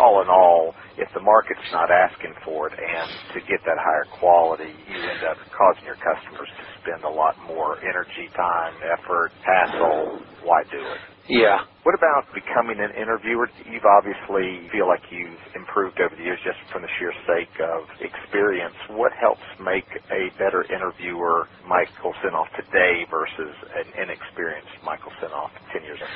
[0.00, 4.08] All in all, if the market's not asking for it and to get that higher
[4.16, 9.30] quality, you end up causing your customers to spend a lot more energy, time, effort,
[9.44, 10.24] hassle.
[10.44, 11.00] Why do it?
[11.28, 11.60] Yeah.
[11.84, 13.48] What about becoming an interviewer?
[13.64, 17.88] You've obviously feel like you've improved over the years just from the sheer sake of
[18.04, 18.76] experience.
[18.92, 25.82] What helps make a better interviewer Michael Senoff today versus an inexperienced Michael Senoff 10
[25.84, 26.10] years ago?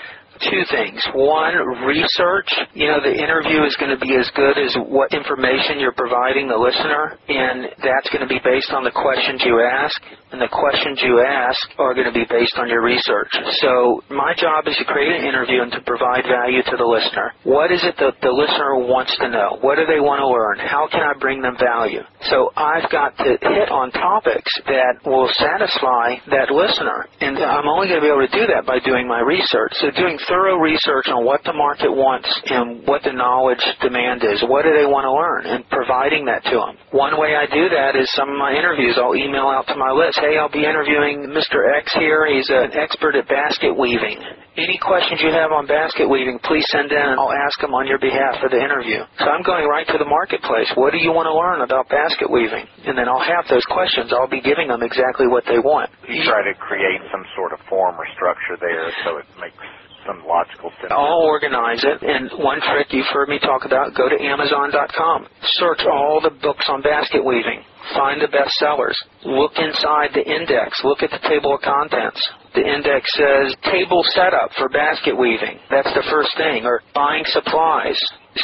[0.50, 0.98] Two things.
[1.14, 1.54] One,
[1.86, 2.50] research.
[2.74, 6.48] You know, the interview is going to be as good as what information you're providing
[6.50, 9.94] the listener, and that's going to be based on the questions you ask,
[10.34, 13.30] and the questions you ask are going to be based on your research.
[13.62, 17.32] So my job is to create an interview and to provide value to the listener.
[17.44, 19.58] What is it that the listener wants to know?
[19.60, 20.58] What do they want to learn?
[20.58, 22.02] How can I bring them value?
[22.30, 27.06] So I've got to hit on topics that will satisfy that listener.
[27.20, 29.76] And I'm only going to be able to do that by doing my research.
[29.80, 34.42] So doing thorough research on what the market wants and what the knowledge demand is.
[34.48, 35.44] What do they want to learn?
[35.46, 36.74] And providing that to them.
[36.92, 39.92] One way I do that is some of my interviews I'll email out to my
[39.92, 40.18] list.
[40.20, 41.64] Hey, I'll be interviewing Mr.
[41.76, 42.26] X here.
[42.26, 44.18] He's an expert at basket weaving.
[44.54, 47.90] Any questions you have on basket weaving, please send in and I'll ask them on
[47.90, 49.02] your behalf for the interview.
[49.18, 50.70] So I'm going right to the marketplace.
[50.78, 52.62] What do you want to learn about basket weaving?
[52.86, 54.14] And then I'll have those questions.
[54.14, 55.90] I'll be giving them exactly what they want.
[56.06, 59.58] You try to create some sort of form or structure there so it makes
[60.06, 60.94] some logical sense.
[60.94, 61.98] I'll organize it.
[62.06, 65.26] And one trick you've heard me talk about, go to Amazon.com.
[65.58, 67.66] Search all the books on basket weaving.
[67.92, 68.96] Find the best sellers.
[69.24, 70.80] Look inside the index.
[70.84, 72.20] Look at the table of contents.
[72.54, 75.60] The index says table setup for basket weaving.
[75.68, 76.64] That's the first thing.
[76.64, 77.98] Or buying supplies.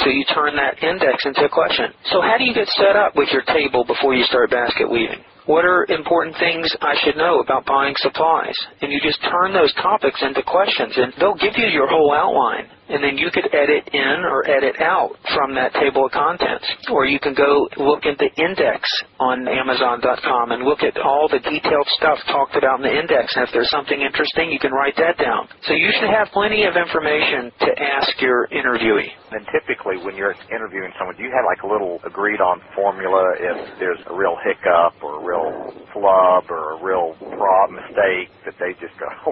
[0.04, 1.90] So you turn that index into a question.
[2.12, 5.24] So how do you get set up with your table before you start basket weaving?
[5.46, 8.54] What are important things I should know about buying supplies?
[8.82, 12.70] And you just turn those topics into questions and they'll give you your whole outline
[12.90, 16.66] and then you could edit in or edit out from that table of contents.
[16.90, 18.82] Or you can go look at the index
[19.18, 23.30] on Amazon.com and look at all the detailed stuff talked about in the index.
[23.36, 25.46] And if there's something interesting, you can write that down.
[25.64, 29.14] So you should have plenty of information to ask your interviewee.
[29.30, 33.22] And typically, when you're interviewing someone, do you have like a little agreed on formula
[33.38, 38.58] if there's a real hiccup or a real flub or a real fraud mistake that
[38.58, 39.06] they just go,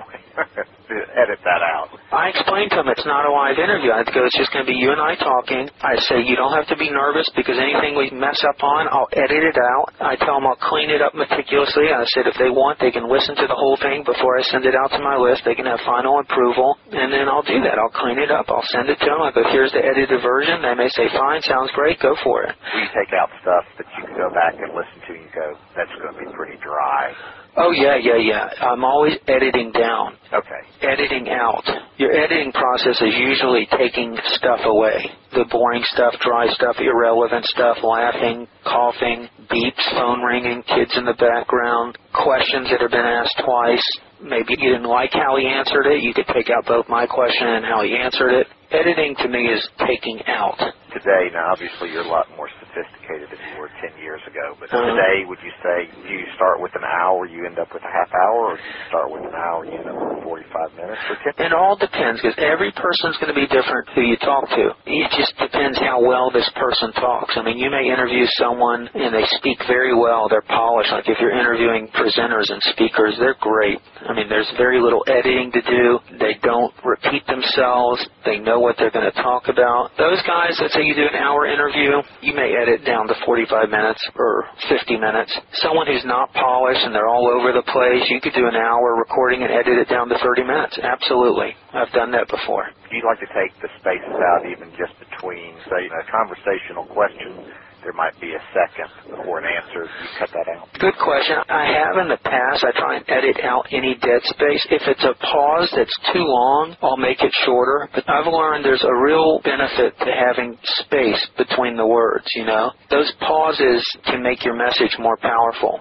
[1.19, 1.89] edit that out?
[2.13, 3.89] I explained to them it's not a live interview.
[3.97, 5.73] I go, it's just going to be you and I talking.
[5.81, 9.09] I say you don't have to be nervous because anything we mess up on, I'll
[9.17, 9.89] edit it out.
[10.05, 11.89] I tell them I'll clean it up meticulously.
[11.89, 14.69] I said if they want, they can listen to the whole thing before I send
[14.69, 15.49] it out to my list.
[15.49, 17.81] They can have final approval, and then I'll do that.
[17.81, 18.53] I'll clean it up.
[18.53, 19.25] I'll send it to them.
[19.25, 20.61] I go, here's the edited version.
[20.61, 22.53] They may say, fine, sounds great, go for it.
[22.77, 25.93] We take out stuff that you can go back and listen to and go, that's
[25.97, 27.17] going to be pretty dry.
[27.57, 28.49] Oh yeah, yeah, yeah.
[28.61, 30.15] I'm always editing down.
[30.33, 30.63] Okay.
[30.83, 31.65] Editing out.
[31.97, 35.11] Your editing process is usually taking stuff away.
[35.33, 41.19] The boring stuff, dry stuff, irrelevant stuff, laughing, coughing, beeps, phone ringing, kids in the
[41.19, 43.85] background, questions that have been asked twice.
[44.23, 46.03] Maybe you didn't like how he answered it.
[46.03, 48.47] You could take out both my question and how he answered it.
[48.71, 50.59] Editing to me is taking out.
[50.93, 54.73] Today, now obviously you're a lot more sophisticated than you were 10 years ago, but
[54.73, 54.97] Uh-huh.
[54.97, 58.09] today would you say, you start with an hour, you end up with a half
[58.15, 61.17] hour, or do you start with an hour, you end up with 45 minutes, or
[61.37, 64.73] 10 It all depends because every person's going to be different who you talk to.
[64.89, 67.37] It just depends how well this person talks.
[67.37, 70.29] I mean, you may interview someone and they speak very well.
[70.29, 70.91] They're polished.
[70.93, 73.79] Like if you're interviewing presenters and speakers, they're great.
[74.09, 75.99] I mean, there's very little editing to do.
[76.19, 78.01] They don't repeat themselves.
[78.25, 79.91] They know what they're going to talk about.
[79.99, 83.69] Those guys, let's say you do an hour interview, you may edit down to 45
[83.69, 85.35] minutes or 50 minutes.
[85.59, 88.95] Someone who's not polished and they're all over the place, you could do an hour
[88.95, 90.79] recording and edit it down to 30 minutes.
[90.79, 91.55] Absolutely.
[91.75, 92.71] I've done that before.
[92.91, 97.43] Do you like to take the spaces out even just between, say, a conversational question?
[97.83, 99.85] There might be a second before an answer.
[99.85, 100.69] You cut that out.
[100.79, 101.39] Good question.
[101.49, 102.67] I have in the past.
[102.67, 104.67] I try and edit out any dead space.
[104.71, 107.89] If it's a pause that's too long, I'll make it shorter.
[107.95, 112.73] But I've learned there's a real benefit to having space between the words, you know?
[112.91, 115.81] Those pauses can make your message more powerful.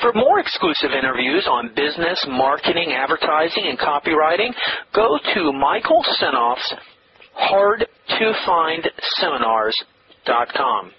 [0.00, 4.54] For more exclusive interviews on business, marketing, advertising, and copywriting,
[4.94, 6.74] go to Michael Senoff's
[7.34, 7.86] Hard
[8.18, 8.88] to Find
[10.24, 10.92] Seminars.com.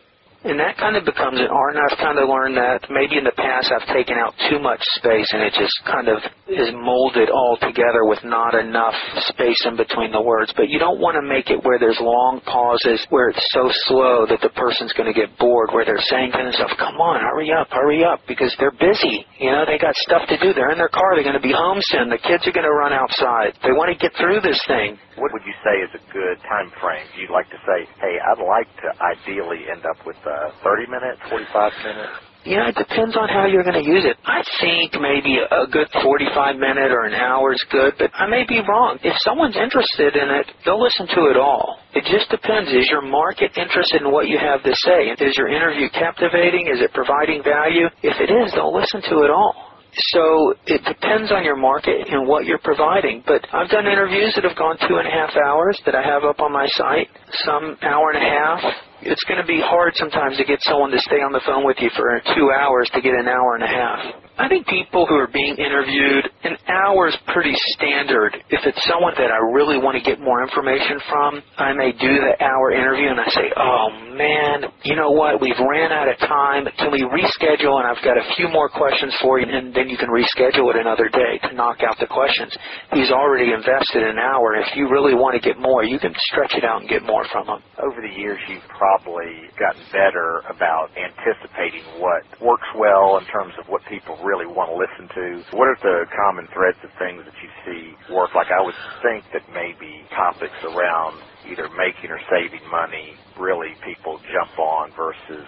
[0.44, 3.24] And that kind of becomes an art, and I've kind of learned that maybe in
[3.24, 6.20] the past I've taken out too much space and it just kind of
[6.52, 8.92] is molded all together with not enough
[9.32, 10.52] space in between the words.
[10.52, 14.28] But you don't want to make it where there's long pauses, where it's so slow
[14.28, 17.48] that the person's going to get bored, where they're saying to themselves, come on, hurry
[17.56, 19.24] up, hurry up, because they're busy.
[19.40, 20.52] You know, they got stuff to do.
[20.52, 21.16] They're in their car.
[21.16, 22.12] They're going to be home soon.
[22.12, 23.56] The kids are going to run outside.
[23.64, 25.00] They want to get through this thing.
[25.16, 27.06] What would you say is a good time frame?
[27.18, 31.22] You'd like to say, hey, I'd like to ideally end up with uh, 30 minutes,
[31.30, 32.18] 45 minutes?
[32.44, 34.20] You know, it depends on how you're going to use it.
[34.28, 38.44] I think maybe a good 45 minute or an hour is good, but I may
[38.44, 39.00] be wrong.
[39.00, 41.80] If someone's interested in it, they'll listen to it all.
[41.96, 42.68] It just depends.
[42.68, 45.16] Is your market interested in what you have to say?
[45.24, 46.68] Is your interview captivating?
[46.68, 47.88] Is it providing value?
[48.04, 49.73] If it is, they'll listen to it all.
[49.94, 53.24] So it depends on your market and what you're providing.
[53.26, 56.24] But I've done interviews that have gone two and a half hours that I have
[56.24, 57.10] up on my site,
[57.46, 58.60] some hour and a half.
[59.04, 61.78] It's going to be hard sometimes to get someone to stay on the phone with
[61.80, 64.00] you for two hours to get an hour and a half.
[64.34, 68.34] I think people who are being interviewed, an hour is pretty standard.
[68.50, 72.10] If it's someone that I really want to get more information from, I may do
[72.18, 76.18] the hour interview and I say, oh man, you know what, we've ran out of
[76.26, 76.66] time.
[76.82, 77.78] Can we reschedule?
[77.78, 80.82] And I've got a few more questions for you and then you can reschedule it
[80.82, 82.58] another day to knock out the questions.
[82.90, 84.58] He's already invested an hour.
[84.58, 87.26] If you really want to get more, you can stretch it out and get more
[87.30, 87.62] from him.
[87.78, 93.70] Over the years, you've probably gotten better about anticipating what works well in terms of
[93.70, 95.28] what people really want to listen to.
[95.54, 98.32] What are the common threads of things that you see work?
[98.36, 104.20] Like I would think that maybe topics around either making or saving money really people
[104.34, 105.48] jump on versus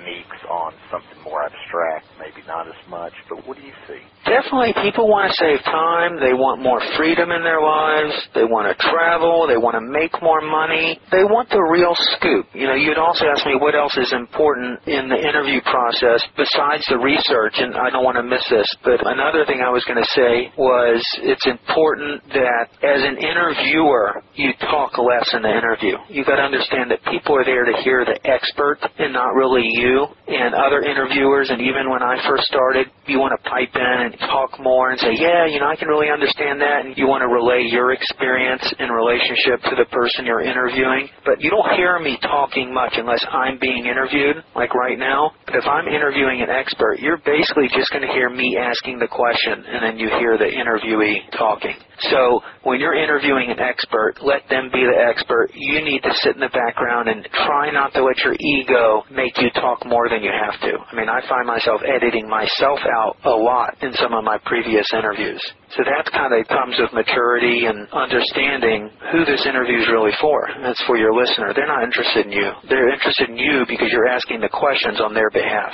[0.00, 3.12] techniques on something more abstract, maybe not as much.
[3.28, 4.00] But what do you see?
[4.24, 6.20] Definitely, people want to save time.
[6.20, 8.14] They want more freedom in their lives.
[8.34, 9.48] They want to travel.
[9.48, 11.00] They want to make more money.
[11.10, 12.46] They want the real scoop.
[12.52, 16.84] You know, you'd also ask me what else is important in the interview process besides
[16.92, 18.68] the research, and I don't want to miss this.
[18.84, 24.20] But another thing I was going to say was it's important that as an interviewer,
[24.36, 25.96] you talk less in the interview.
[26.12, 29.64] You've got to understand that people are there to hear the expert and not really
[29.64, 29.89] you
[30.28, 34.12] and other interviewers, and even when I first started, you want to pipe in and
[34.30, 37.22] talk more and say, yeah, you know, I can really understand that, and you want
[37.22, 41.08] to relay your experience in relationship to the person you're interviewing.
[41.24, 45.32] But you don't hear me talking much unless I'm being interviewed, like right now.
[45.46, 49.08] But if I'm interviewing an expert, you're basically just going to hear me asking the
[49.08, 51.74] question, and then you hear the interviewee talking.
[52.08, 55.50] So when you're interviewing an expert, let them be the expert.
[55.54, 59.36] You need to sit in the background and try not to let your ego make
[59.36, 60.72] you talk more than you have to.
[60.76, 64.86] I mean, I find myself editing myself out a lot in some of my previous
[64.92, 65.40] interviews.
[65.76, 70.48] So that kind of comes with maturity and understanding who this interview is really for.
[70.62, 71.52] That's for your listener.
[71.54, 72.50] They're not interested in you.
[72.68, 75.72] They're interested in you because you're asking the questions on their behalf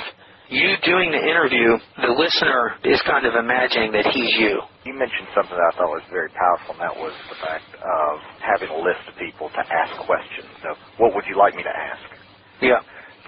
[0.49, 4.63] you doing the interview, the listener is kind of imagining that he's you.
[4.87, 8.13] You mentioned something that I thought was very powerful, and that was the fact of
[8.39, 10.47] having a list of people to ask questions.
[10.63, 12.07] So, what would you like me to ask?
[12.63, 12.79] Yeah.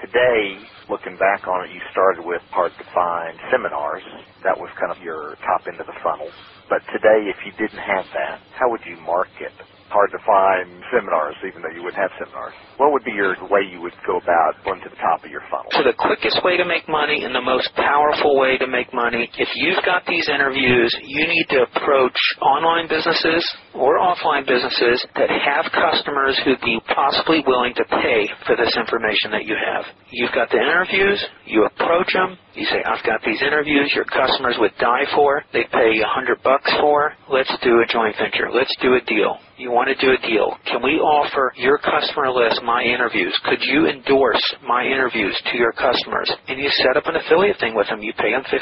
[0.02, 4.04] Today, looking back on it, you started with hard to find seminars.
[4.44, 6.34] That was kind of your top end of the funnel.
[6.70, 9.54] But today, if you didn't have that, how would you market
[9.90, 12.54] hard to find seminars, even though you wouldn't have seminars.
[12.78, 15.44] What would be your way you would go about going to the top of your
[15.50, 15.70] funnel?
[15.74, 19.30] So the quickest way to make money and the most powerful way to make money,
[19.38, 23.42] if you've got these interviews, you need to approach online businesses
[23.74, 29.34] or offline businesses that have customers who'd be possibly willing to pay for this information
[29.34, 29.86] that you have.
[30.14, 34.56] You've got the interviews, you approach them, you say, I've got these interviews your customers
[34.60, 38.74] would die for, they pay a hundred bucks for, let's do a joint venture, let's
[38.82, 40.56] do a deal you want to do a deal.
[40.68, 43.38] Can we offer your customer list my interviews?
[43.46, 46.32] Could you endorse my interviews to your customers?
[46.48, 48.02] And you set up an affiliate thing with them.
[48.02, 48.56] You pay them 50%,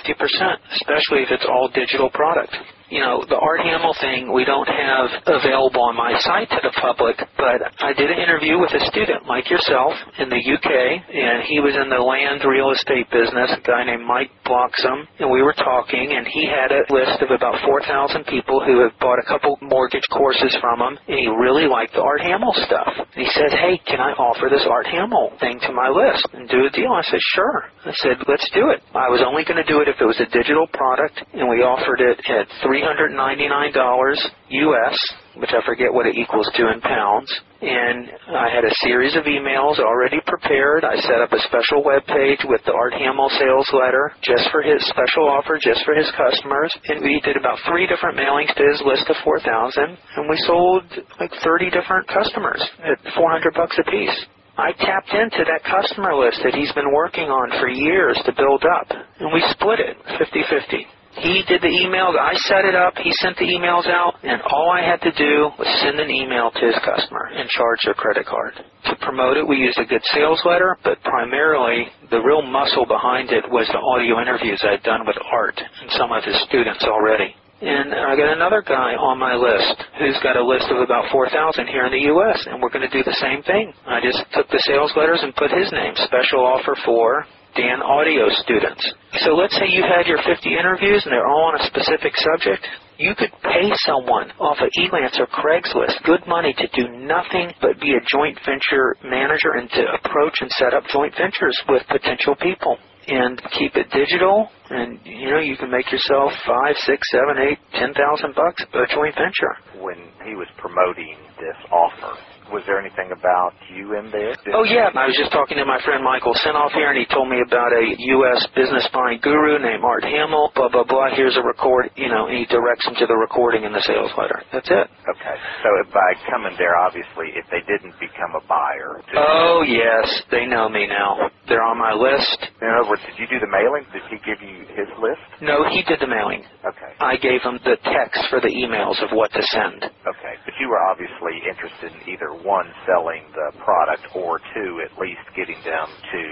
[0.82, 2.56] especially if it's all digital product
[2.90, 6.74] you know, the Art Hamill thing we don't have available on my site to the
[6.80, 10.70] public, but I did an interview with a student like yourself in the UK,
[11.12, 15.28] and he was in the land real estate business, a guy named Mike Bloxham, and
[15.28, 19.20] we were talking, and he had a list of about 4,000 people who had bought
[19.20, 22.88] a couple mortgage courses from him, and he really liked the Art Hamill stuff.
[22.96, 26.48] And he said, hey, can I offer this Art Hamill thing to my list and
[26.48, 26.96] do a deal?
[26.96, 27.68] I said, sure.
[27.84, 28.80] I said, let's do it.
[28.96, 31.64] I was only going to do it if it was a digital product, and we
[31.64, 34.18] offered it at three $399
[34.50, 34.98] US,
[35.38, 37.30] which I forget what it equals to in pounds.
[37.62, 40.86] And I had a series of emails already prepared.
[40.86, 44.62] I set up a special web page with the Art Hamill sales letter just for
[44.62, 46.70] his special offer, just for his customers.
[46.86, 49.98] And we did about three different mailings to his list of 4,000.
[50.18, 50.86] And we sold
[51.20, 54.18] like 30 different customers at 400 bucks a piece.
[54.58, 58.66] I tapped into that customer list that he's been working on for years to build
[58.66, 60.97] up, and we split it 50-50.
[61.18, 62.14] He did the emails.
[62.14, 62.94] I set it up.
[63.02, 66.52] He sent the emails out, and all I had to do was send an email
[66.52, 68.54] to his customer and charge their credit card.
[68.86, 73.32] To promote it, we used a good sales letter, but primarily the real muscle behind
[73.32, 77.34] it was the audio interviews I'd done with Art and some of his students already.
[77.60, 81.66] And I got another guy on my list who's got a list of about 4,000
[81.66, 83.74] here in the U.S., and we're going to do the same thing.
[83.90, 87.26] I just took the sales letters and put his name, special offer for
[87.58, 88.86] Dan audio students.
[89.26, 92.62] So let's say you've had your 50 interviews and they're all on a specific subject.
[93.02, 97.82] You could pay someone off of Elance or Craigslist good money to do nothing but
[97.82, 102.36] be a joint venture manager and to approach and set up joint ventures with potential
[102.38, 102.78] people
[103.08, 107.58] and keep it digital and you know you can make yourself five six seven eight
[107.74, 109.98] ten thousand bucks a joint venture when
[110.28, 112.20] he was promoting this offer
[112.54, 114.36] Was there anything about you in there?
[114.44, 117.06] Did Oh yeah, I was just talking to my friend Michael Senoff here, and he
[117.12, 117.86] told me about a
[118.20, 118.42] U.S.
[118.56, 120.52] business buying guru named Art Hamill.
[120.56, 121.12] Blah blah blah.
[121.16, 124.12] Here's a record, you know, and he directs him to the recording in the sales
[124.18, 124.40] letter.
[124.54, 124.88] That's it.
[124.88, 125.38] Okay.
[125.64, 130.46] So if by coming there, obviously, if they didn't become a buyer, Oh yes, they
[130.46, 131.32] know me now.
[131.48, 132.40] They're on my list.
[132.62, 133.88] in other words, did you do the mailing?
[133.92, 135.24] Did he give you his list?
[135.42, 136.44] No, he did the mailing.
[136.66, 136.92] Okay.
[137.00, 139.80] I gave him the text for the emails of what to send.
[139.86, 140.36] Okay.
[140.44, 145.24] But you were obviously interested in either one, selling the product, or two, at least
[145.36, 146.24] getting them to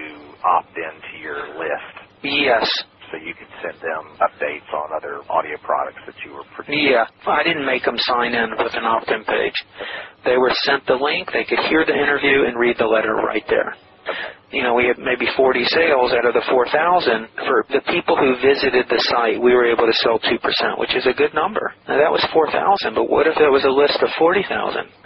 [0.45, 2.65] opt into your list Yes.
[3.11, 6.89] so you could send them updates on other audio products that you were producing.
[6.89, 7.05] Yeah.
[7.27, 9.53] I didn't make them sign in with an opt-in page.
[10.25, 11.29] They were sent the link.
[11.33, 13.75] They could hear the interview and read the letter right there.
[14.51, 17.27] You know, we had maybe 40 sales out of the 4,000.
[17.43, 21.05] For the people who visited the site, we were able to sell 2%, which is
[21.09, 21.73] a good number.
[21.89, 24.45] Now, that was 4,000, but what if there was a list of 40,000?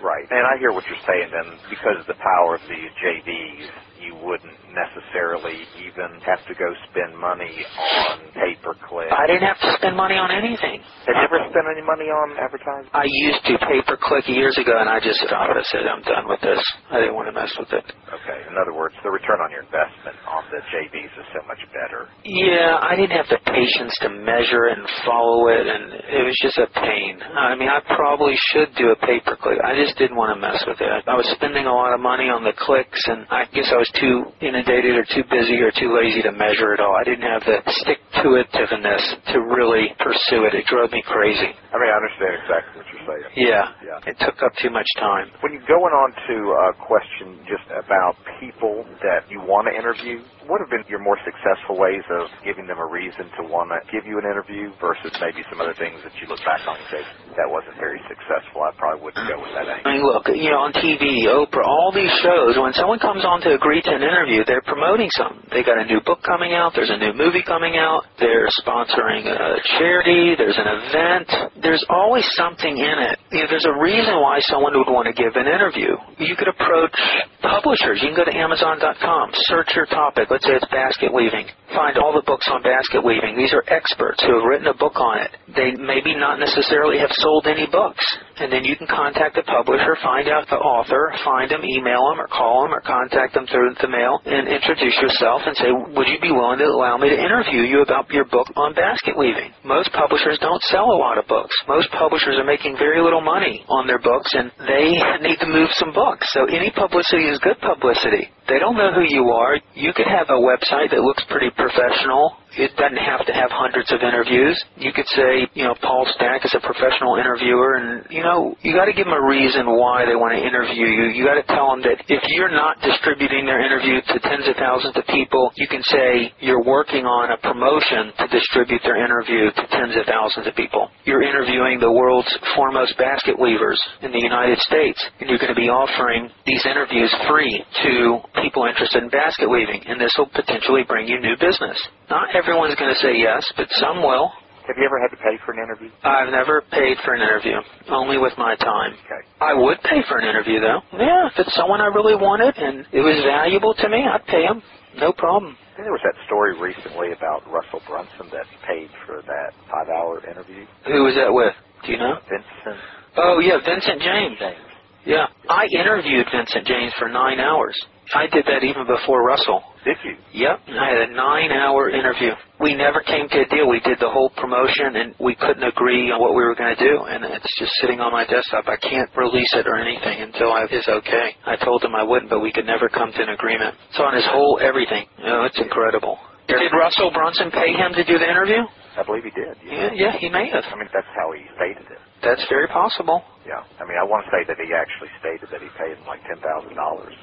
[0.04, 0.28] Right.
[0.30, 3.66] And I hear what you're saying, then, because of the power of the JVs,
[4.04, 9.10] you wouldn't necessarily even have to go spend money on pay-per-click.
[9.12, 10.82] I didn't have to spend money on anything.
[11.10, 12.90] Have you ever spent any money on advertising?
[12.94, 15.54] I used to pay-per-click years ago, and I just stopped.
[15.54, 16.62] I said, I'm done with this.
[16.92, 17.86] I didn't want to mess with it.
[18.10, 18.40] Okay.
[18.50, 22.10] In other words, the return on your investment on the JVs is so much better.
[22.26, 26.36] Yeah, I didn't have the patience to measure it and follow it, and it was
[26.42, 27.22] just a pain.
[27.22, 29.60] I mean, I probably should do a pay-per-click.
[29.66, 30.90] I just didn't want to mess with it.
[31.08, 33.90] I was spending a lot of money on the clicks, and I guess I was
[34.00, 34.30] too
[34.60, 36.96] inundated or too busy or too lazy to measure it all.
[36.96, 40.54] I didn't have the stick-to-itiveness to really pursue it.
[40.54, 41.52] It drove me crazy.
[41.70, 43.30] I mean, I understand exactly what you're saying.
[43.38, 44.10] Yeah, Yeah.
[44.10, 45.30] it took up too much time.
[45.42, 50.26] When you're going on to a question just about people that you want to interview,
[50.50, 53.78] what have been your more successful ways of giving them a reason to want to
[53.94, 56.88] give you an interview versus maybe some other things that you look back on and
[56.90, 57.02] say,
[57.38, 58.66] that wasn't very successful.
[58.66, 61.94] I probably wouldn't go with that I mean, look, you know, on TV, Oprah, all
[61.94, 65.46] these shows, when someone comes on to agree to an interview, they're promoting something.
[65.54, 69.30] They got a new book coming out, there's a new movie coming out, they're sponsoring
[69.30, 71.30] a charity, there's an event.
[71.62, 73.20] There's always something in it.
[73.32, 75.96] You know, there's a reason why someone would want to give an interview.
[76.18, 76.96] You could approach
[77.42, 78.00] publishers.
[78.02, 80.30] You can go to Amazon.com, search your topic.
[80.32, 81.48] Let's say it's basket weaving.
[81.70, 83.38] Find all the books on basket weaving.
[83.38, 85.30] These are experts who have written a book on it.
[85.54, 88.02] They maybe not necessarily have sold any books.
[88.42, 92.24] And then you can contact the publisher, find out the author, find them, email them,
[92.24, 96.10] or call them, or contact them through the mail, and introduce yourself and say, would
[96.10, 99.54] you be willing to allow me to interview you about your book on basket weaving?
[99.62, 101.54] Most publishers don't sell a lot of books.
[101.68, 104.98] Most publishers are making very little money on their books, and they
[105.28, 106.26] need to move some books.
[106.34, 108.32] So any publicity is good publicity.
[108.50, 109.62] They don't know who you are.
[109.76, 112.39] You could have a website that looks pretty professional.
[112.58, 114.58] It doesn't have to have hundreds of interviews.
[114.78, 118.74] You could say, you know, Paul Stack is a professional interviewer, and you know, you
[118.74, 121.14] got to give them a reason why they want to interview you.
[121.14, 124.58] You got to tell them that if you're not distributing their interview to tens of
[124.58, 129.54] thousands of people, you can say you're working on a promotion to distribute their interview
[129.54, 130.90] to tens of thousands of people.
[131.06, 135.60] You're interviewing the world's foremost basket weavers in the United States, and you're going to
[135.60, 140.82] be offering these interviews free to people interested in basket weaving, and this will potentially
[140.88, 141.78] bring you new business.
[142.10, 144.32] Not everyone's going to say yes, but some will.
[144.68, 145.90] Have you ever had to pay for an interview?
[146.04, 147.58] I've never paid for an interview,
[147.90, 148.94] only with my time.
[149.06, 149.22] Okay.
[149.42, 150.82] I would pay for an interview, though.
[150.94, 154.46] Yeah, if it's someone I really wanted and it was valuable to me, I'd pay
[154.46, 154.62] them.
[154.98, 155.58] No problem.
[155.78, 160.66] And there was that story recently about Russell Brunson that paid for that five-hour interview.
[160.86, 161.54] Who was that with?
[161.86, 162.20] Do you know?
[162.30, 162.78] Vincent
[163.18, 164.38] Oh, yeah, Vincent James.
[164.38, 164.66] James.
[165.06, 165.26] Yeah.
[165.50, 167.74] I interviewed Vincent James for nine hours.
[168.16, 169.62] I did that even before Russell.
[169.86, 170.18] Did you?
[170.34, 172.34] Yep, I had a nine-hour interview.
[172.60, 173.70] We never came to a deal.
[173.70, 176.82] We did the whole promotion, and we couldn't agree on what we were going to
[176.82, 177.06] do.
[177.06, 178.68] And it's just sitting on my desktop.
[178.68, 181.28] I can't release it or anything until I is okay.
[181.46, 183.76] I told him I wouldn't, but we could never come to an agreement.
[183.96, 186.18] So on his whole everything, you know, it's incredible.
[186.48, 188.66] Did Russell Brunson pay him to do the interview?
[188.98, 189.54] I believe he did.
[189.64, 190.66] Yeah, yeah, he may have.
[190.66, 192.02] I mean, that's how he stated it.
[192.26, 193.24] That's very possible.
[193.46, 193.62] Yeah.
[193.80, 196.20] I mean, I want to say that he actually stated that he paid him like
[196.28, 197.14] ten thousand dollars.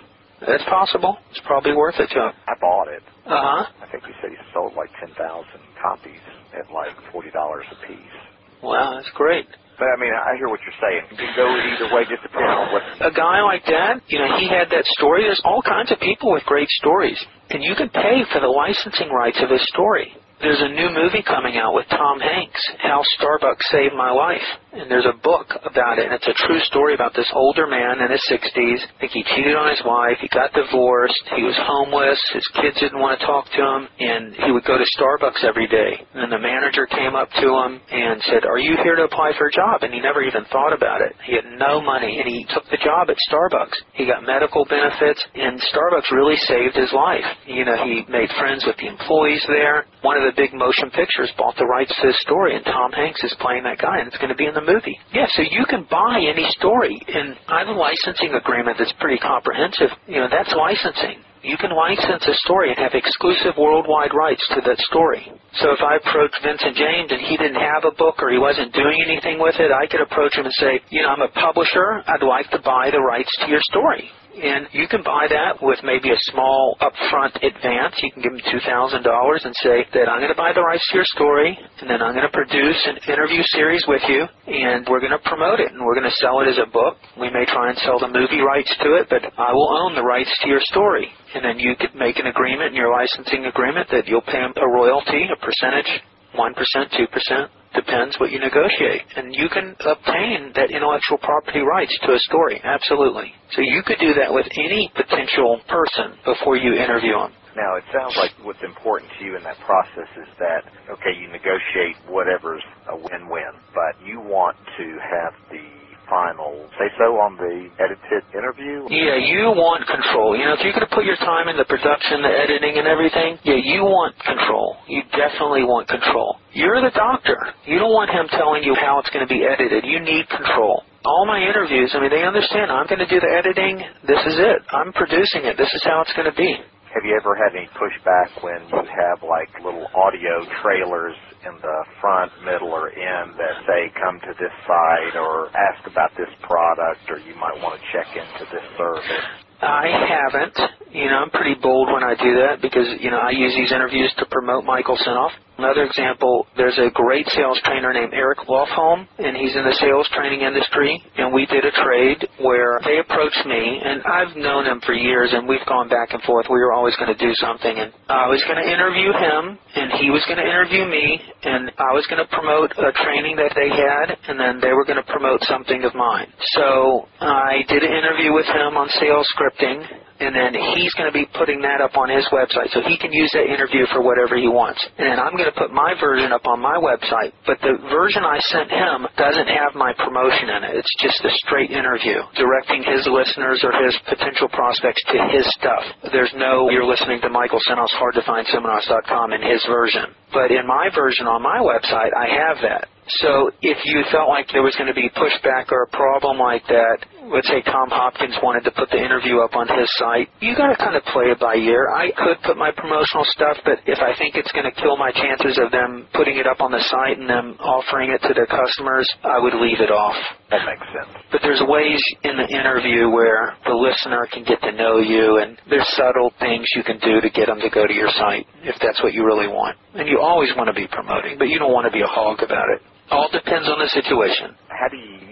[0.40, 1.16] That's possible.
[1.30, 2.32] It's probably worth it to him.
[2.46, 3.02] I bought it.
[3.24, 3.62] Uh huh.
[3.82, 6.20] I think he said he sold like ten thousand copies
[6.52, 8.16] at like forty dollars a piece.
[8.62, 9.46] Wow, that's great.
[9.78, 11.04] But I mean, I hear what you're saying.
[11.12, 12.82] You can go either way, just depending on what.
[13.00, 15.24] a guy like that, you know, he had that story.
[15.24, 17.20] There's all kinds of people with great stories,
[17.50, 20.16] and you can pay for the licensing rights of his story.
[20.36, 24.44] There's a new movie coming out with Tom Hanks, How Starbucks Saved My Life,
[24.76, 28.04] and there's a book about it, and it's a true story about this older man
[28.04, 28.84] in his 60s.
[28.84, 32.76] I think he cheated on his wife, he got divorced, he was homeless, his kids
[32.76, 36.04] didn't want to talk to him, and he would go to Starbucks every day.
[36.12, 39.48] And the manager came up to him and said, Are you here to apply for
[39.48, 39.88] a job?
[39.88, 41.16] And he never even thought about it.
[41.24, 43.80] He had no money, and he took the job at Starbucks.
[43.96, 47.24] He got medical benefits, and Starbucks really saved his life.
[47.48, 49.88] You know, he made friends with the employees there.
[50.06, 53.18] One of the big motion pictures bought the rights to his story, and Tom Hanks
[53.26, 54.94] is playing that guy, and it's going to be in the movie.
[55.10, 59.18] Yeah, so you can buy any story, and I have a licensing agreement that's pretty
[59.18, 59.90] comprehensive.
[60.06, 64.60] You know, that's licensing you can license a story and have exclusive worldwide rights to
[64.66, 65.22] that story.
[65.62, 68.74] So if I approached Vincent James and he didn't have a book or he wasn't
[68.74, 72.02] doing anything with it, I could approach him and say, you know, I'm a publisher.
[72.10, 74.10] I'd like to buy the rights to your story.
[74.36, 77.96] And you can buy that with maybe a small upfront advance.
[78.04, 81.00] You can give them $2,000 and say that I'm going to buy the rights to
[81.00, 85.00] your story, and then I'm going to produce an interview series with you, and we're
[85.00, 87.00] going to promote it, and we're going to sell it as a book.
[87.16, 90.04] We may try and sell the movie rights to it, but I will own the
[90.04, 91.08] rights to your story.
[91.32, 94.68] And then you could make an agreement in your licensing agreement that you'll pay a
[94.68, 95.88] royalty, a percentage,
[96.36, 96.52] 1%,
[96.92, 99.02] 2%, depends what you negotiate.
[99.16, 103.32] And you can obtain that intellectual property rights to a story, absolutely.
[103.52, 107.32] So you could do that with any potential person before you interview them.
[107.56, 111.32] Now, it sounds like what's important to you in that process is that, okay, you
[111.32, 112.62] negotiate whatever's
[112.92, 115.64] a win-win, but you want to have the
[116.08, 118.86] final say so on the edited interview?
[118.90, 120.38] Yeah, you want control.
[120.38, 122.86] You know, if you're going to put your time in the production, the editing, and
[122.86, 124.76] everything, yeah, you want control.
[124.86, 126.38] You definitely want control.
[126.52, 127.36] You're the doctor.
[127.66, 129.84] You don't want him telling you how it's going to be edited.
[129.84, 133.30] You need control all my interviews, I mean, they understand I'm going to do the
[133.30, 133.78] editing.
[134.10, 134.58] This is it.
[134.74, 135.54] I'm producing it.
[135.56, 136.58] This is how it's going to be.
[136.96, 141.78] Have you ever had any pushback when you have like little audio trailers in the
[142.00, 147.04] front, middle, or end that say come to this site or ask about this product
[147.12, 149.28] or you might want to check into this service?
[149.60, 150.56] I haven't.
[150.92, 153.72] You know, I'm pretty bold when I do that because, you know, I use these
[153.72, 155.32] interviews to promote Michael Senoff.
[155.58, 160.06] Another example, there's a great sales trainer named Eric Lofholm, and he's in the sales
[160.12, 164.80] training industry, and we did a trade where they approached me, and I've known him
[164.84, 166.46] for years, and we've gone back and forth.
[166.52, 169.96] We were always going to do something, and I was going to interview him, and
[169.96, 173.56] he was going to interview me, and I was going to promote a training that
[173.56, 176.28] they had, and then they were going to promote something of mine.
[176.52, 179.80] So I did an interview with him on sales scripting,
[180.20, 183.12] and then he's going to be putting that up on his website so he can
[183.12, 184.80] use that interview for whatever he wants.
[184.98, 188.38] And I'm going to put my version up on my website, but the version I
[188.52, 190.72] sent him doesn't have my promotion in it.
[190.80, 195.84] It's just a straight interview directing his listeners or his potential prospects to his stuff.
[196.12, 200.14] There's no you're listening to Michael Senoff's hard to find in his version.
[200.32, 202.88] But in my version on my website, I have that.
[203.22, 206.66] So if you felt like there was going to be pushback or a problem like
[206.66, 210.54] that, let's say Tom Hopkins wanted to put the interview up on his site, you
[210.54, 211.90] got to kind of play it by ear.
[211.90, 215.10] I could put my promotional stuff, but if I think it's going to kill my
[215.10, 218.46] chances of them putting it up on the site and them offering it to their
[218.46, 220.16] customers, I would leave it off.
[220.50, 221.10] That makes sense.
[221.30, 225.58] But there's ways in the interview where the listener can get to know you, and
[225.68, 228.76] there's subtle things you can do to get them to go to your site if
[228.78, 229.76] that's what you really want.
[229.94, 232.42] And you always want to be promoting, but you don't want to be a hog
[232.42, 232.82] about it.
[233.10, 234.54] All depends on the situation.
[234.68, 235.25] How do you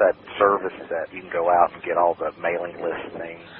[0.00, 3.50] that service that you can go out and get all the mailing list names?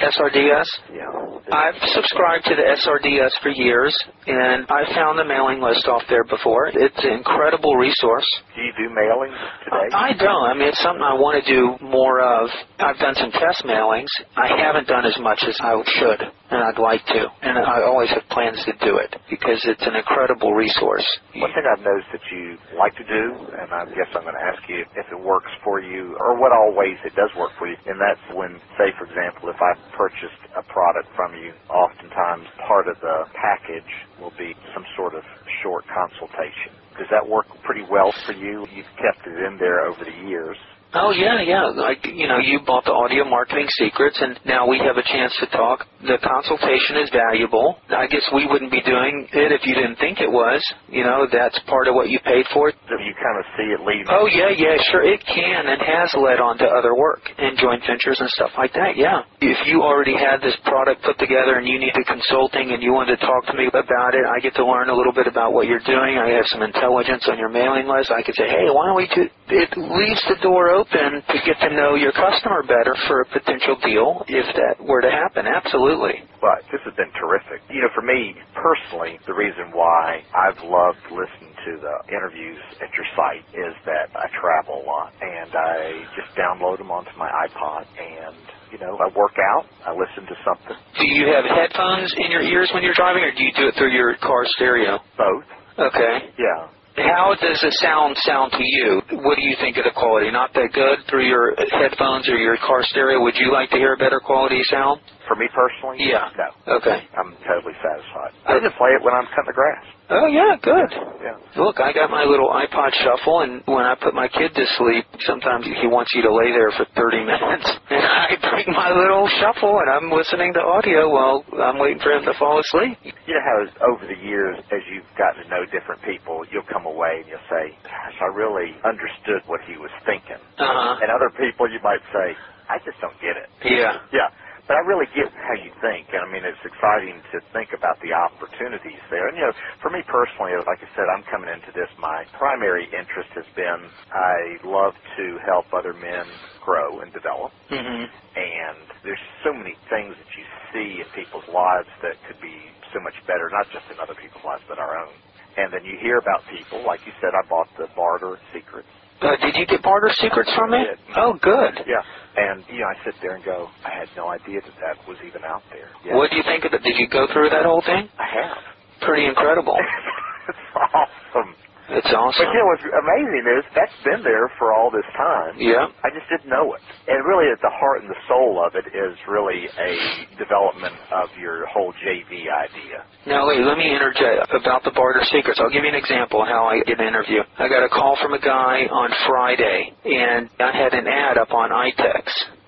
[0.00, 0.68] SRDS?
[0.96, 1.30] Yeah.
[1.52, 3.92] I've subscribed to the SRDS for years,
[4.26, 6.70] and I found the mailing list off there before.
[6.72, 8.26] It's an incredible resource.
[8.54, 9.34] Do you do mailings
[9.64, 9.88] today?
[9.92, 10.44] I don't.
[10.46, 12.48] I mean, it's something I want to do more of.
[12.78, 14.08] I've done some test mailings.
[14.36, 16.20] I haven't done as much as I should,
[16.54, 17.26] and I'd like to.
[17.42, 21.06] And I always have plans to do it because it's an incredible resource.
[21.34, 23.22] One thing I've noticed that you like to do,
[23.58, 26.52] and I guess I'm going to ask you if it works for you, or what
[26.54, 29.72] all ways it does work for you, and that's when, say, for example, if I
[29.96, 35.24] purchased a product from you, oftentimes part of the package will be some sort of
[35.62, 36.76] short consultation.
[36.98, 38.66] Does that work pretty well for you?
[38.70, 40.58] You've kept it in there over the years.
[40.90, 41.70] Oh yeah, yeah.
[41.70, 45.30] Like you know, you bought the audio marketing secrets, and now we have a chance
[45.38, 45.86] to talk.
[46.02, 47.78] The consultation is valuable.
[47.94, 50.58] I guess we wouldn't be doing it if you didn't think it was.
[50.90, 52.74] You know, that's part of what you paid for.
[52.74, 54.10] Do you kind of see it leading?
[54.10, 55.06] Oh yeah, yeah, sure.
[55.06, 58.74] It can and has led on to other work and joint ventures and stuff like
[58.74, 58.98] that.
[58.98, 59.22] Yeah.
[59.38, 63.22] If you already had this product put together and you needed consulting and you wanted
[63.22, 65.70] to talk to me about it, I get to learn a little bit about what
[65.70, 66.18] you're doing.
[66.18, 68.10] I have some intelligence on your mailing list.
[68.10, 69.30] I could say, hey, why don't we do?
[69.54, 73.26] It leaves the door open open to get to know your customer better for a
[73.36, 75.46] potential deal if that were to happen.
[75.46, 76.24] Absolutely.
[76.40, 77.60] But this has been terrific.
[77.68, 82.88] You know, for me personally, the reason why I've loved listening to the interviews at
[82.96, 87.28] your site is that I travel a lot and I just download them onto my
[87.28, 90.76] iPod and you know, I work out, I listen to something.
[90.98, 93.74] Do you have headphones in your ears when you're driving, or do you do it
[93.78, 95.00] through your car stereo?
[95.18, 95.44] Both.
[95.78, 96.32] Okay.
[96.38, 96.68] Yeah.
[97.00, 99.00] How does the sound sound to you?
[99.24, 100.30] What do you think of the quality?
[100.30, 103.22] Not that good through your headphones or your car stereo?
[103.22, 105.00] Would you like to hear a better quality sound?
[105.30, 106.02] For me personally?
[106.02, 106.26] Yeah.
[106.34, 106.74] No.
[106.82, 107.06] Okay.
[107.14, 108.34] I'm totally satisfied.
[108.50, 109.84] I just play it when I'm cutting the grass.
[110.10, 110.90] Oh yeah, good.
[111.22, 111.38] Yeah.
[111.54, 115.06] Look, I got my little iPod shuffle, and when I put my kid to sleep,
[115.22, 117.62] sometimes he wants you to lay there for 30 minutes,
[117.94, 122.10] and I bring my little shuffle, and I'm listening to audio while I'm waiting for
[122.10, 122.98] him to fall asleep.
[123.06, 126.90] You know how over the years, as you've gotten to know different people, you'll come
[126.90, 130.98] away and you'll say, "Gosh, I really understood what he was thinking," Uh-huh.
[130.98, 132.34] and other people you might say,
[132.66, 134.02] "I just don't get it." Yeah.
[134.10, 134.26] Yeah.
[134.70, 137.98] But I really get how you think, and I mean it's exciting to think about
[138.06, 139.26] the opportunities there.
[139.26, 141.90] And you know, for me personally, like I said, I'm coming into this.
[141.98, 148.06] My primary interest has been I love to help other men grow and develop, hmm
[148.36, 152.56] and there's so many things that you see in people's lives that could be
[152.92, 155.16] so much better, not just in other people's lives, but our own.
[155.56, 158.92] And then you hear about people, like you said, I bought the Barter Secrets.
[159.22, 160.78] Uh, did you get barter secrets from me?
[160.78, 160.98] I did.
[161.16, 161.74] Oh, good.
[161.86, 162.02] Yeah.
[162.36, 165.18] And, you know, I sit there and go, I had no idea that that was
[165.26, 165.90] even out there.
[166.06, 166.16] Yeah.
[166.16, 166.82] What do you think of it?
[166.82, 168.08] Did you go through that whole thing?
[168.18, 168.56] I have.
[169.02, 169.76] Pretty incredible.
[170.48, 171.54] it's awesome.
[171.90, 172.46] It's awesome.
[172.46, 175.58] But you know what's amazing is that's been there for all this time.
[175.58, 175.90] Yeah.
[176.06, 176.82] I just didn't know it.
[177.10, 179.92] And really at the heart and the soul of it is really a
[180.38, 183.02] development of your whole JV idea.
[183.26, 185.58] Now wait, let me interject about the barter secrets.
[185.60, 187.42] I'll give you an example of how I get an interview.
[187.58, 191.50] I got a call from a guy on Friday, and I had an ad up
[191.52, 192.24] on iTex.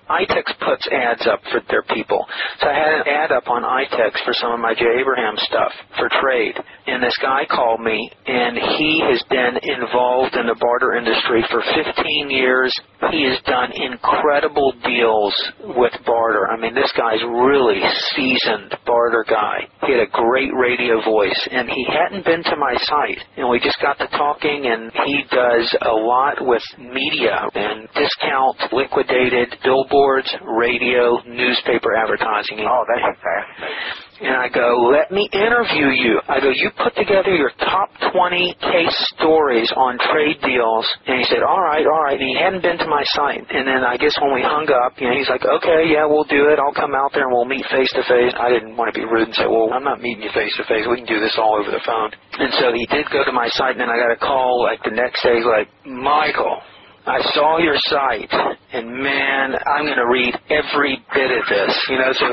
[0.09, 2.25] iTex puts ads up for their people.
[2.59, 5.71] So I had an ad up on iTex for some of my Jay Abraham stuff
[5.97, 6.55] for trade.
[6.87, 11.63] And this guy called me, and he has been involved in the barter industry for
[11.63, 12.73] 15 years.
[13.11, 15.35] He has done incredible deals
[15.79, 16.47] with barter.
[16.51, 17.79] I mean, this guy's really
[18.15, 19.67] seasoned barter guy.
[19.87, 23.19] He had a great radio voice, and he hadn't been to my site.
[23.37, 28.59] And we just got to talking, and he does a lot with media and discount
[28.71, 29.55] liquidated
[29.93, 32.65] billboards, radio, newspaper advertising.
[32.65, 34.13] Oh, that's fascinating.
[34.23, 36.21] And I go, let me interview you.
[36.29, 40.85] I go, you put together your top 20 case stories on trade deals.
[41.05, 42.15] And he said, all right, all right.
[42.15, 43.43] And he hadn't been to my site.
[43.51, 46.29] And then I guess when we hung up, you know, he's like, okay, yeah, we'll
[46.29, 46.57] do it.
[46.61, 48.31] I'll come out there and we'll meet face to face.
[48.39, 50.63] I didn't want to be rude and say, well, I'm not meeting you face to
[50.71, 50.87] face.
[50.87, 52.15] We can do this all over the phone.
[52.39, 53.75] And so he did go to my site.
[53.75, 56.63] And then I got a call like the next day, like, Michael,
[57.05, 58.31] I saw your site,
[58.71, 61.87] and man, I'm going to read every bit of this.
[61.89, 62.27] You know, so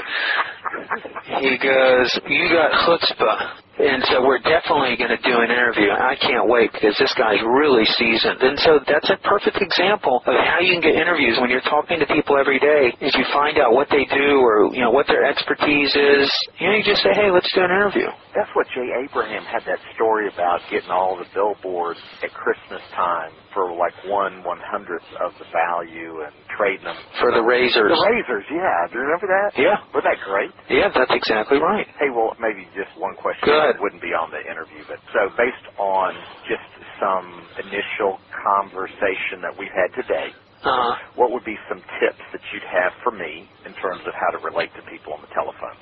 [1.41, 5.89] he goes, "You got chutzpah." And so we're definitely going to do an interview.
[5.89, 8.43] I can't wait because this guy's really seasoned.
[8.43, 11.97] And so that's a perfect example of how you can get interviews when you're talking
[12.01, 12.93] to people every day.
[13.01, 16.29] Is you find out what they do or you know what their expertise is.
[16.61, 19.65] You know, you just say, "Hey, let's do an interview." That's what Jay Abraham had
[19.67, 25.09] that story about getting all the billboards at Christmas time for like one one hundredth
[25.25, 27.91] of the value and trading them For the razors.
[27.91, 28.87] The razors, yeah.
[28.93, 29.51] Do you remember that?
[29.59, 29.83] Yeah.
[29.91, 30.51] Wasn't that great?
[30.69, 31.87] Yeah, that's exactly right.
[31.99, 35.31] Hey, well, maybe just one question Go that wouldn't be on the interview, but so
[35.39, 36.67] based on just
[36.99, 42.67] some initial conversation that we've had today, Uh, what would be some tips that you'd
[42.67, 45.79] have for me in terms of how to relate to people on the telephone?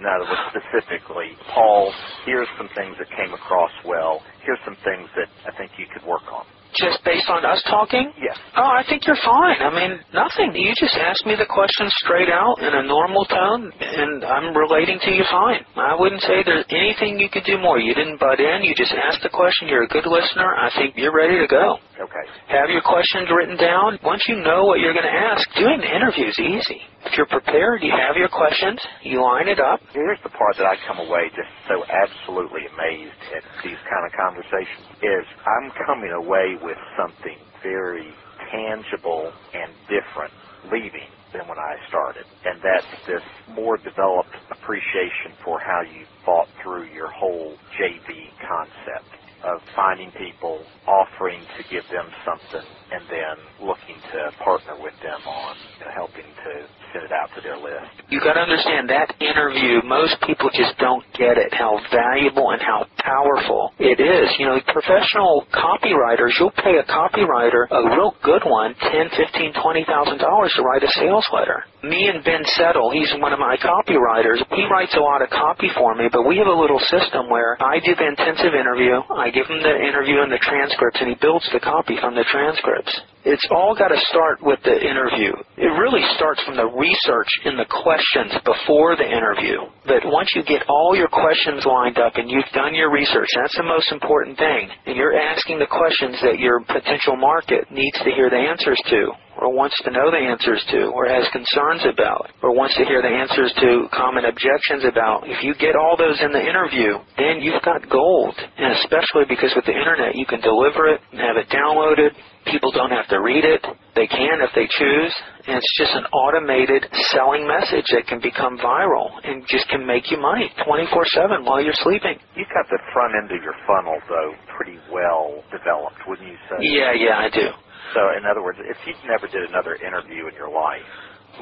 [0.00, 1.94] In other words, specifically, Paul,
[2.26, 4.22] here's some things that came across well.
[4.42, 6.46] Here's some things that I think you could work on.
[6.76, 8.12] Just based on us talking?
[8.20, 8.36] Yes.
[8.56, 9.60] Oh, I think you're fine.
[9.62, 10.52] I mean, nothing.
[10.54, 14.98] You just ask me the question straight out in a normal tone, and I'm relating
[15.00, 15.64] to you fine.
[15.76, 17.78] I wouldn't say there's anything you could do more.
[17.78, 18.62] You didn't butt in.
[18.62, 19.68] You just asked the question.
[19.68, 20.54] You're a good listener.
[20.56, 21.78] I think you're ready to go.
[21.98, 22.26] Okay.
[22.54, 23.98] Have your questions written down.
[24.06, 26.80] Once you know what you're going to ask, doing the interview is easy.
[27.04, 29.82] If you're prepared, you have your questions, you line it up.
[29.92, 34.12] Here's the part that I come away just so absolutely amazed at these kind of
[34.14, 38.14] conversations is I'm coming away with something very
[38.54, 40.32] tangible and different
[40.70, 42.26] leaving than when I started.
[42.46, 48.10] And that's this more developed appreciation for how you thought through your whole JV
[48.46, 49.12] concept
[49.44, 55.22] of finding people, offering to give them something, and then looking to partner with them
[55.26, 55.56] on
[55.94, 56.52] helping to
[56.92, 57.86] send it out to their list.
[58.10, 59.78] You got to understand that interview.
[59.86, 64.26] Most people just don't get it how valuable and how powerful it is.
[64.42, 66.34] You know, professional copywriters.
[66.42, 70.82] You'll pay a copywriter a real good one ten, fifteen, twenty thousand dollars to write
[70.82, 71.62] a sales letter.
[71.86, 74.42] Me and Ben Settle, he's one of my copywriters.
[74.50, 77.54] He writes a lot of copy for me, but we have a little system where
[77.62, 78.98] I do the intensive interview.
[79.14, 82.14] I I give him the interview and the transcripts, and he builds the copy from
[82.14, 82.88] the transcripts.
[83.24, 85.34] It's all got to start with the interview.
[85.58, 89.66] It really starts from the research in the questions before the interview.
[89.86, 93.56] But once you get all your questions lined up and you've done your research, that's
[93.56, 94.70] the most important thing.
[94.86, 99.10] And you're asking the questions that your potential market needs to hear the answers to
[99.38, 103.00] or wants to know the answers to, or has concerns about, or wants to hear
[103.00, 105.30] the answers to common objections about.
[105.30, 108.34] If you get all those in the interview, then you've got gold.
[108.58, 112.18] And especially because with the internet, you can deliver it and have it downloaded.
[112.50, 113.60] People don't have to read it.
[113.94, 115.12] They can if they choose.
[115.48, 120.10] And it's just an automated selling message that can become viral and just can make
[120.10, 122.16] you money 24-7 while you're sleeping.
[122.36, 126.56] You've got the front end of your funnel, though, pretty well developed, wouldn't you say?
[126.60, 127.48] Yeah, yeah, I do.
[127.94, 130.84] So, in other words, if you never did another interview in your life,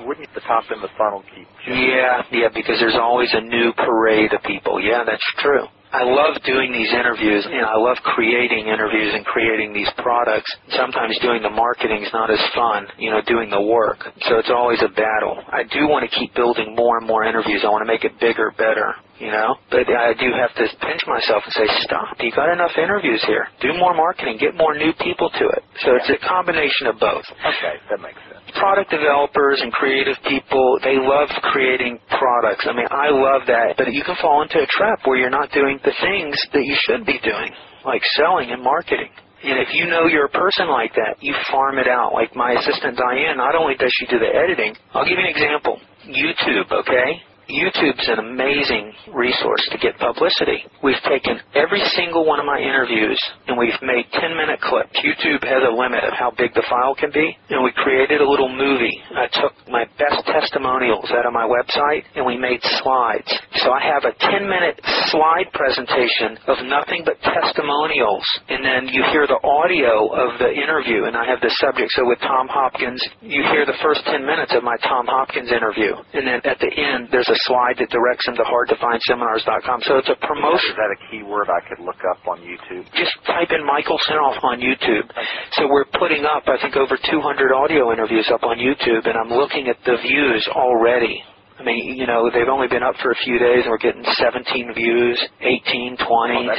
[0.06, 1.48] wouldn't the top end of the funnel keep?
[1.66, 4.78] Yeah, yeah, because there's always a new parade of people.
[4.82, 5.66] Yeah, that's true.
[5.96, 10.52] I love doing these interviews and I love creating interviews and creating these products.
[10.76, 14.04] Sometimes doing the marketing is not as fun, you know, doing the work.
[14.28, 15.40] So it's always a battle.
[15.48, 17.64] I do want to keep building more and more interviews.
[17.64, 21.02] I want to make it bigger, better, you know, but I do have to pinch
[21.06, 22.16] myself and say, stop.
[22.20, 23.48] You got enough interviews here.
[23.60, 24.38] Do more marketing.
[24.38, 25.62] Get more new people to it.
[25.84, 27.24] So it's a combination of both.
[27.40, 32.64] Okay, that makes sense product developers and creative people, they love creating products.
[32.68, 35.52] I mean, I love that, but you can fall into a trap where you're not
[35.52, 37.52] doing the things that you should be doing,
[37.84, 39.12] like selling and marketing.
[39.44, 42.12] And if you know you're a person like that, you farm it out.
[42.12, 45.30] Like my assistant Diane, not only does she do the editing, I'll give you an
[45.30, 45.78] example.
[46.08, 47.22] YouTube, okay?
[47.46, 50.66] YouTube's an amazing resource to get publicity.
[50.82, 54.98] We've taken every single one of my interviews and we've made 10 minute clips.
[54.98, 58.26] YouTube has a limit of how big the file can be and we created a
[58.26, 58.98] little movie.
[59.14, 63.30] I took my best testimonials out of my website and we made slides.
[63.62, 64.82] So I have a 10 minute
[65.14, 71.06] slide presentation of nothing but testimonials and then you hear the audio of the interview
[71.06, 71.94] and I have the subject.
[71.94, 75.94] So with Tom Hopkins, you hear the first 10 minutes of my Tom Hopkins interview
[76.10, 79.82] and then at the end there's a slide that directs them to hardtofindseminars.com.
[79.84, 80.70] So it's a promotion.
[80.72, 82.84] Is that a keyword I could look up on YouTube?
[82.96, 85.10] Just type in Michael Senoff on YouTube.
[85.52, 89.30] So we're putting up, I think, over 200 audio interviews up on YouTube, and I'm
[89.30, 91.22] looking at the views already.
[91.58, 94.04] I mean, you know, they've only been up for a few days and we're getting
[94.04, 96.52] 17 views, 18, 20, oh,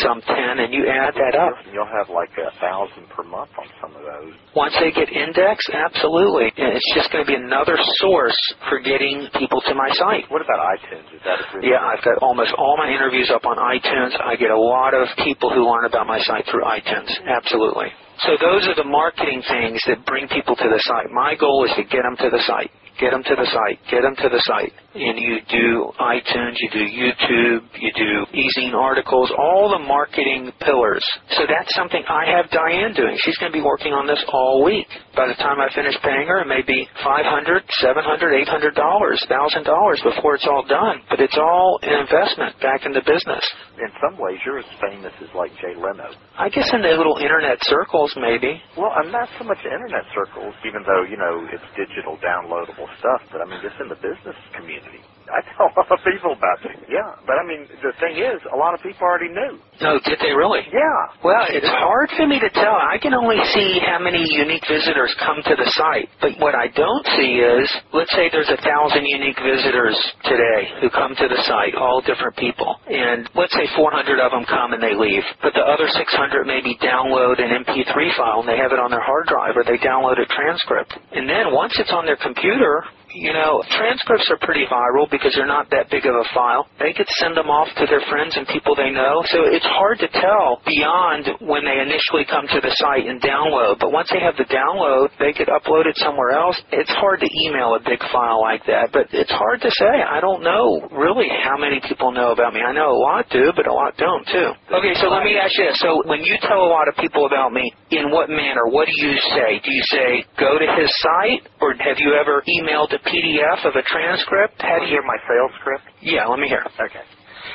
[0.00, 1.60] some 10, and you add that up.
[1.68, 4.32] You'll have like a thousand per month on some of those.
[4.56, 6.48] Once they get indexed, absolutely.
[6.56, 8.38] And it's just going to be another source
[8.72, 10.24] for getting people to my site.
[10.32, 11.04] What about iTunes?
[11.12, 14.16] Is that a good Yeah, I've got almost all my interviews up on iTunes.
[14.24, 17.12] I get a lot of people who learn about my site through iTunes.
[17.28, 17.92] Absolutely.
[18.24, 21.12] So those are the marketing things that bring people to the site.
[21.12, 22.70] My goal is to get them to the site.
[23.00, 23.80] Get them to the site.
[23.88, 24.76] Get them to the site.
[24.92, 31.00] And you do iTunes, you do YouTube, you do e-zine articles, all the marketing pillars.
[31.32, 33.16] So that's something I have Diane doing.
[33.24, 34.86] She's going to be working on this all week.
[35.16, 38.04] By the time I finish paying her, it may be $500, $700,
[38.44, 41.00] $800, $1,000 before it's all done.
[41.08, 43.46] But it's all an investment back in the business.
[43.80, 46.12] In some ways, you're as famous as like Jay Leno.
[46.36, 48.60] I guess in the little internet circles, maybe.
[48.76, 53.22] Well, I'm not so much internet circles, even though, you know, it's digital downloadable stuff,
[53.32, 55.00] but I mean, just in the business community.
[55.36, 56.76] I tell a lot of people about it.
[56.90, 59.60] Yeah, but I mean, the thing is, a lot of people already knew.
[59.80, 60.66] No, did they really?
[60.72, 61.00] Yeah.
[61.22, 61.80] Well, it's yeah.
[61.80, 62.76] hard for me to tell.
[62.76, 66.10] I can only see how many unique visitors come to the site.
[66.20, 67.64] But what I don't see is,
[67.94, 69.96] let's say there's a thousand unique visitors
[70.26, 72.76] today who come to the site, all different people.
[72.90, 75.24] And let's say 400 of them come and they leave.
[75.40, 79.04] But the other 600 maybe download an MP3 file and they have it on their
[79.04, 80.92] hard drive or they download a transcript.
[81.12, 85.48] And then once it's on their computer, you know, transcripts are pretty viral because they're
[85.48, 86.66] not that big of a file.
[86.78, 89.22] They could send them off to their friends and people they know.
[89.30, 93.78] So it's hard to tell beyond when they initially come to the site and download.
[93.80, 96.58] But once they have the download, they could upload it somewhere else.
[96.70, 99.94] It's hard to email a big file like that, but it's hard to say.
[100.02, 102.60] I don't know really how many people know about me.
[102.60, 104.50] I know a lot do, but a lot don't too.
[104.70, 105.78] Okay, so let me ask you this.
[105.80, 108.70] So when you tell a lot of people about me, in what manner?
[108.70, 109.58] What do you say?
[109.64, 113.74] Do you say go to his site, or have you ever emailed a PDF of
[113.76, 114.60] a transcript?
[114.60, 115.84] How do you hear my sales script?
[116.02, 116.64] Yeah, let me hear.
[116.80, 117.04] Okay.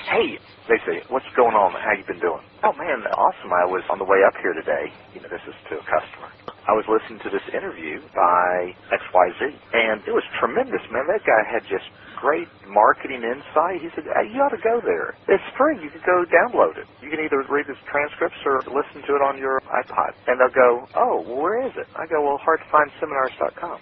[0.10, 0.40] Hey,
[0.70, 1.74] they say, what's going on?
[1.78, 2.42] How you been doing?
[2.66, 3.52] Oh man, awesome.
[3.54, 4.90] I was on the way up here today.
[5.14, 6.30] You know, this is to a customer.
[6.66, 11.06] I was listening to this interview by XYZ, and it was tremendous, man.
[11.12, 11.86] That guy had just
[12.18, 13.86] great marketing insight.
[13.86, 15.14] He said, hey, you ought to go there.
[15.30, 15.78] It's free.
[15.84, 16.90] You can go download it.
[17.06, 20.12] You can either read his transcripts or listen to it on your iPod.
[20.26, 21.88] And they'll go, oh, well, where is it?
[21.94, 23.80] I go, well, hardtofindseminars.com.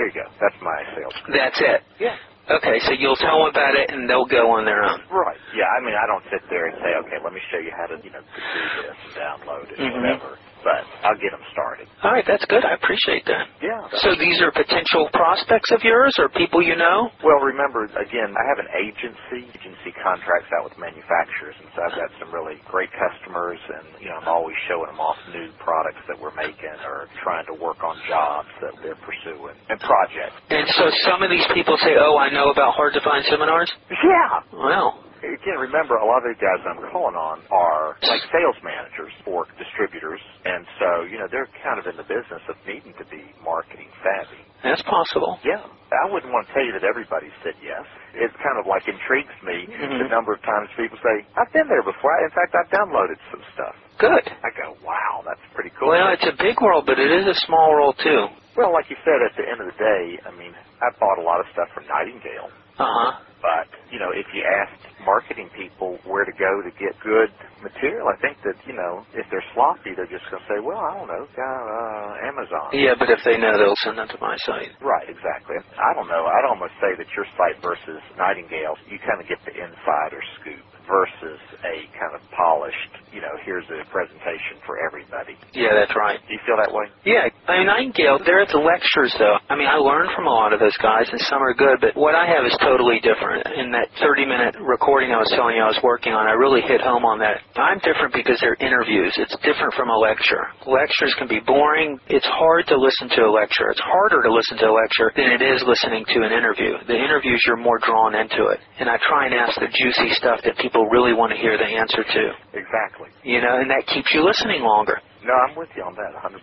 [0.00, 0.26] There you go.
[0.40, 1.16] That's my sales.
[1.28, 1.80] That's it.
[2.00, 2.16] Yeah.
[2.48, 5.04] Okay, so you'll tell them about it and they'll go on their own.
[5.12, 5.38] Right.
[5.52, 5.68] Yeah.
[5.68, 8.00] I mean, I don't sit there and say, okay, let me show you how to,
[8.02, 9.92] you know, do this and download it, Mhm.
[10.00, 10.40] whatever.
[10.62, 11.88] But I'll get them started.
[12.04, 12.64] All right, that's good.
[12.64, 13.48] I appreciate that.
[13.64, 13.80] Yeah.
[14.04, 17.08] So these are potential prospects of yours or people you know?
[17.24, 19.48] Well, remember, again, I have an agency.
[19.56, 24.08] Agency contracts out with manufacturers, and so I've got some really great customers, and, you
[24.12, 27.80] know, I'm always showing them off new products that we're making or trying to work
[27.84, 30.36] on jobs that they're pursuing and projects.
[30.52, 33.70] And so some of these people say, oh, I know about hard to find seminars?
[33.90, 34.44] Yeah.
[34.52, 39.12] Well, Again, remember, a lot of the guys I'm calling on are like sales managers
[39.24, 43.06] for distributors, and so, you know, they're kind of in the business of needing to
[43.12, 44.42] be marketing savvy.
[44.64, 45.36] that's possible.
[45.44, 45.60] Yeah.
[45.92, 47.82] I wouldn't want to tell you that everybody said yes.
[48.14, 50.04] It kind of like intrigues me Mhm.
[50.04, 52.12] the number of times people say, I've been there before.
[52.24, 53.74] In fact, I've downloaded some stuff.
[53.98, 54.24] Good.
[54.30, 55.88] I go, wow, that's pretty cool.
[55.90, 58.28] Well, it's a big world, but it is a small world too.
[58.56, 61.26] Well, like you said, at the end of the day, I mean, I bought a
[61.26, 62.50] lot of stuff from Nightingale.
[62.78, 63.12] Uh-huh.
[63.42, 67.30] But, you know, if you asked marketing people where to go to get good
[67.62, 70.80] material, I think that, you know, if they're sloppy, they're just going to say, well,
[70.80, 72.68] I don't know, uh, Amazon.
[72.74, 74.72] Yeah, but if they know, they'll send them to my site.
[74.80, 75.56] Right, exactly.
[75.76, 76.24] I don't know.
[76.26, 80.66] I'd almost say that your site versus Nightingale, you kind of get the insider scoop
[80.90, 85.38] versus a kind of polished, you know, here's a presentation for everybody.
[85.54, 86.18] Yeah, that's right.
[86.26, 86.90] Do you feel that way?
[87.06, 89.38] Yeah, I mean, Nightingale, they're at the lectures, though.
[89.46, 91.94] I mean, I learned from a lot of those guys, and some are good, but
[91.94, 93.46] what I have is totally different.
[93.54, 96.82] In that 30-minute recording I was telling you I was working on, I really hit
[96.82, 97.46] home on that.
[97.54, 99.14] I'm different because they're interviews.
[99.14, 100.50] It's different from a lecture.
[100.66, 102.02] Lectures can be boring.
[102.10, 103.70] It's hard to listen to a lecture.
[103.70, 106.74] It's harder to listen to a lecture than it is listening to an interview.
[106.90, 108.58] The interviews, you're more drawn into it.
[108.80, 111.64] And I try and ask the juicy stuff that people really want to hear the
[111.66, 112.22] answer to.
[112.54, 113.08] Exactly.
[113.24, 115.00] You know, and that keeps you listening longer.
[115.24, 116.40] No, I'm with you on that 100%.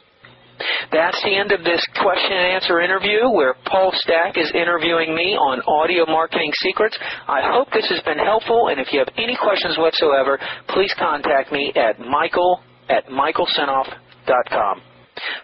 [0.93, 5.35] That's the end of this question and answer interview where Paul Stack is interviewing me
[5.35, 6.97] on audio marketing secrets.
[7.27, 11.51] I hope this has been helpful, and if you have any questions whatsoever, please contact
[11.53, 14.83] me at michael at michaelsenoff.com.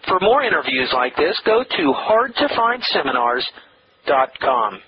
[0.07, 4.81] For more interviews like this, go to hardtofindseminars.com.